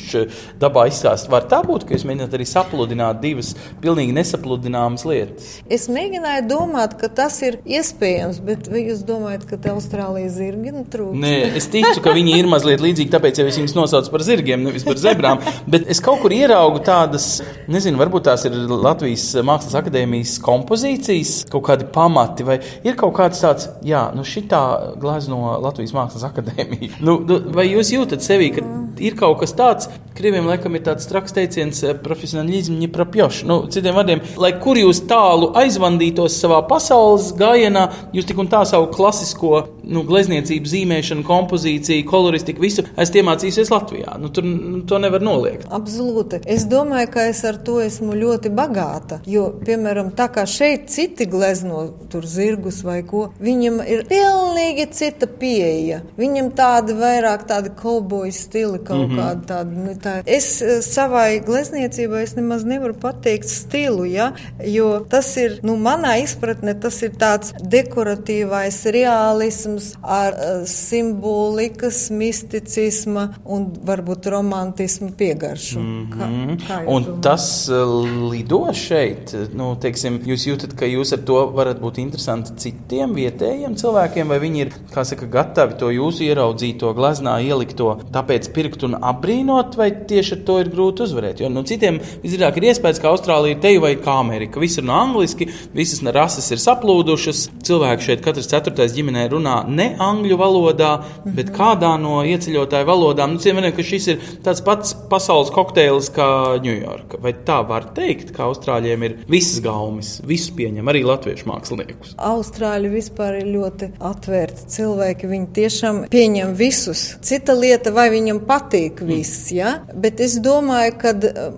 dabā 0.61 0.87
izstāsta, 0.91 1.31
var 1.31 1.47
tā 1.51 1.61
būt, 1.65 1.85
ka 1.87 1.95
jūs 1.95 2.07
mēģināt 2.07 2.35
arī 2.37 2.47
sapludināt 2.49 3.21
divas 3.23 3.53
pilnīgi 3.83 4.15
nesapludināmas 4.17 5.05
lietas. 5.07 5.53
Es 5.71 5.87
mēģināju 5.91 6.47
domāt, 6.49 6.97
ka 7.01 7.11
tas 7.21 7.37
ir 7.45 7.59
iespējams, 7.65 8.41
bet 8.45 8.69
jūs 8.71 9.05
domājat, 9.07 9.47
ka 9.49 9.59
Austrālijas 9.71 10.35
zirgi 10.39 10.73
trūkst? 10.91 11.19
Nē, 11.21 11.35
es 11.59 11.67
ticu, 11.71 12.01
ka 12.03 12.13
viņi 12.15 12.37
ir 12.39 12.49
mazliet 12.51 12.83
līdzīgi, 12.83 13.11
tāpēc 13.13 13.41
jau 13.41 13.47
es 13.49 13.59
viņus 13.59 13.75
nosaucu 13.77 14.13
par 14.13 14.25
zirgiem, 14.25 14.63
nevis 14.65 14.85
par 14.87 14.99
zebrām. 15.01 15.41
Bet 15.71 15.87
es 15.91 16.01
kaut 16.03 16.21
kur 16.23 16.33
ieraugu 16.35 16.81
tādas, 16.85 17.27
nezinu, 17.71 17.99
varbūt 18.01 18.27
tās 18.29 18.45
ir 18.49 18.55
Latvijas 18.71 19.27
Mākslas 19.51 19.77
akadēmijas 19.81 20.37
kompozīcijas, 20.45 21.35
kaut 21.51 21.67
kādi 21.67 21.87
pamati, 21.93 22.47
vai 22.47 22.59
ir 22.87 22.97
kaut 22.99 23.15
kāds 23.19 23.43
tāds, 23.43 23.69
jā, 23.85 24.07
nu 24.15 24.25
šitā 24.27 24.61
glazno 25.01 25.57
Latvijas 25.61 25.95
Mākslas 25.97 26.27
akadēmija. 26.31 26.97
Nu, 27.11 27.15
nu, 27.25 27.37
vai 27.53 27.65
jūs 27.65 27.89
jūtat 27.91 28.21
sevi, 28.23 28.51
ka 28.53 28.61
ir 29.01 29.15
kaut 29.17 29.39
kas 29.41 29.53
tāds, 29.57 29.87
krieviem 30.17 30.47
laikam 30.49 30.75
ir 30.77 30.83
tāds 30.85 31.07
traks 31.09 31.33
teiciens 31.35 31.81
eh, 31.85 31.95
profesionālisms, 31.97 32.79
neprapjošs. 32.83 33.41
Nu, 33.49 33.57
citiem 33.73 33.97
vārdiem, 33.97 34.21
lai 34.41 34.53
kur 34.61 34.79
jūs 34.79 35.03
tālu 35.09 35.51
aizvandītos 35.61 36.37
savā 36.41 36.61
pasaules 36.69 37.31
gājienā, 37.39 37.87
jūs 38.15 38.29
tik 38.29 38.41
un 38.41 38.51
tā 38.51 38.63
savu 38.69 38.91
klasisko 38.93 39.63
nu, 39.83 40.03
glezniecību, 40.07 40.69
zīmēšanu, 40.71 41.25
kompozīciju, 41.27 42.05
koloristiku, 42.09 42.63
visu 42.63 42.85
esat 42.95 43.17
iemācījusies 43.21 43.71
Latvijā. 43.73 44.15
Nu, 44.21 44.31
tur 44.33 44.45
nu, 44.47 44.81
to 44.87 44.99
nevar 45.01 45.23
noliegt. 45.23 45.67
Absolūti. 45.73 46.41
Es 46.49 46.65
domāju, 46.69 47.11
ka 47.13 47.25
es 47.31 47.43
ar 47.47 47.59
to 47.65 47.79
esmu 47.83 48.15
ļoti 48.17 48.51
bagāta. 48.55 49.21
Jo, 49.29 49.49
piemēram, 49.65 50.11
tā 50.17 50.29
kā 50.33 50.45
šeit 50.49 50.89
citi 50.93 51.27
glezno 51.29 51.83
tur 52.11 52.25
zirgus 52.27 52.81
vai 52.85 53.01
ko, 53.07 53.27
viņam 53.41 53.81
ir 53.85 54.05
pilnīgi 54.09 54.87
cita 54.95 55.29
pieeja. 55.41 56.01
Viņam 56.19 56.51
tāda 56.57 56.95
vairāk 56.97 57.47
tāda 57.49 57.73
kauboja 57.77 58.33
stila 58.35 58.79
kaut 58.79 59.07
mm 59.07 59.11
-hmm. 59.11 59.19
kāda 59.21 59.45
tāda. 59.51 59.71
Nu, 59.71 59.95
tā. 60.01 60.15
Es 60.25 60.61
eh, 60.61 60.81
savai 60.85 61.41
glezniecībai 61.45 62.23
es 62.23 62.35
nemaz 62.37 62.65
nevaru 62.67 62.93
pateikt 62.93 63.49
stilu, 63.49 64.05
ja? 64.05 64.31
jo 64.65 65.05
tas 65.09 65.35
ir, 65.37 65.59
nu, 65.63 65.75
manā 65.75 66.17
izpratnē, 66.23 66.75
tas 66.81 67.01
ir 67.05 67.11
tāds 67.21 67.53
dekoratīvais 67.61 68.83
realisms 68.93 69.70
ar 70.01 70.33
uh, 70.33 70.63
simbolikas, 70.69 72.09
misticisma 72.09 73.27
un 73.45 73.67
varbūt 73.87 74.29
romantismu 74.33 75.11
piegaršu. 75.17 75.79
Mm 75.79 76.07
-hmm. 76.11 76.57
kā, 76.57 76.67
kā 76.67 76.79
un 76.87 77.03
domā? 77.03 77.21
tas 77.21 77.69
uh, 77.69 78.31
lido 78.31 78.73
šeit, 78.73 79.35
nu, 79.53 79.75
teiksim, 79.75 80.19
jūs 80.25 80.47
jūtat, 80.47 80.75
ka 80.75 80.85
jūs 80.85 81.13
ar 81.13 81.19
to 81.25 81.45
varat 81.55 81.81
būt 81.81 82.01
interesanti 82.01 82.51
citiem 82.57 83.13
vietējiem 83.13 83.75
cilvēkiem, 83.75 84.27
vai 84.27 84.39
viņi 84.39 84.59
ir, 84.59 84.73
kā 84.93 85.05
saka, 85.05 85.25
gatavi 85.25 85.73
to 85.77 85.91
jūsu 85.91 86.23
ieraudzīto 86.23 86.93
glaznā 86.93 87.39
ielikto, 87.39 87.99
tāpēc 88.11 88.51
pirkt 88.53 88.71
pirkt 88.71 88.85
un 88.87 88.97
apbrīnot, 89.01 89.75
vai 89.77 89.89
tieši 90.07 90.37
ar 90.37 90.41
to 90.45 90.57
ir 90.61 90.69
grūti 90.71 91.05
uzvarēt. 91.05 91.41
Jo 91.41 91.49
nu, 91.51 91.63
citiem 91.67 91.99
visdrīzāk 92.23 92.57
ir 92.57 92.69
iespējas, 92.71 93.01
ka 93.01 93.11
Austrālija 93.11 93.55
ir 93.55 93.61
te 93.63 93.73
vai 93.81 93.95
kā 94.01 94.17
Amerika. 94.21 94.61
Viss 94.61 94.79
ir 94.79 94.85
no 94.87 94.95
angliski, 94.95 95.47
visas 95.75 96.01
rases 96.13 96.49
ir 96.51 96.61
saplūdušas. 96.61 97.47
Cilvēki 97.67 98.07
šeit 98.07 98.23
katrs 98.25 98.49
ceturtais 98.51 98.93
ģimenē 98.95 99.27
runā 99.31 99.60
ne 99.67 99.91
angļu 100.01 100.37
valodā, 100.39 100.91
bet 101.25 101.51
kādā 101.55 101.93
no 102.01 102.21
ieceļotāju 102.27 102.87
valodām. 102.89 103.35
Nu, 103.35 103.41
Ciemēr, 103.41 103.71
ka 103.75 103.85
šis 103.85 104.07
ir 104.13 104.27
tāds 104.45 104.63
pats 104.65 104.95
pasaules 105.11 105.51
kokteils 105.53 106.11
kā 106.15 106.29
Ņujorka. 106.63 107.21
Vai 107.21 107.33
tā 107.47 107.61
var 107.67 107.89
teikt, 107.95 108.33
ka 108.35 108.47
Austrāļiem 108.49 109.07
ir 109.07 109.17
visas 109.31 109.61
gaumas, 109.63 110.13
visus 110.27 110.53
pieņem 110.57 110.91
arī 110.91 111.03
latviešu 111.07 111.49
māksliniekus? 111.49 112.15
Austrāļi 112.31 112.91
vispār 112.95 113.41
ir 113.41 113.51
ļoti 113.55 113.93
atvērti 114.11 114.67
cilvēki. 114.75 115.31
Viņi 115.31 115.51
tiešām 115.57 116.03
pieņem 116.11 116.55
visus. 116.59 117.05
Cita 117.25 117.55
lieta, 117.57 117.93
vai 117.95 118.09
viņam 118.13 118.43
patīk 118.47 118.71
patīk 118.71 119.01
viss, 119.05 119.51
ja? 119.51 119.79
bet 119.93 120.19
es 120.19 120.37
domāju, 120.39 120.93
ka 121.01 121.13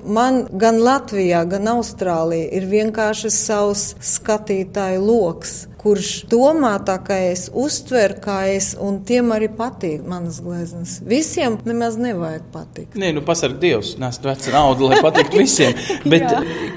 man 0.06 0.48
gan 0.50 0.80
Latvijā, 0.84 1.44
gan 1.50 1.68
Austrālijā 1.76 2.50
ir 2.58 2.66
vienkārši 2.72 3.30
savs 3.30 3.94
skatītāju 4.02 5.04
lokus 5.04 5.68
kurš 5.84 6.12
domā 6.32 6.74
tā, 6.88 6.96
kā 7.04 7.17
es 7.30 7.50
uztveru, 7.52 8.17
kā 8.24 8.38
es, 8.54 8.72
un 8.80 9.02
tiem 9.08 9.34
arī 9.36 9.50
patīk 9.52 10.06
manas 10.08 10.39
gleznas. 10.43 10.96
Visiem 11.08 11.58
nemaz 11.67 11.98
nevajag 12.00 12.46
patikt. 12.54 12.96
Nē, 13.00 13.12
nu 13.17 13.24
pasarg 13.26 13.60
Dievs, 13.60 13.93
nesat 14.02 14.28
veca 14.30 14.54
nauda, 14.56 14.89
lai 14.89 15.02
patiktu 15.04 15.41
visiem. 15.41 15.76
Bet 16.13 16.30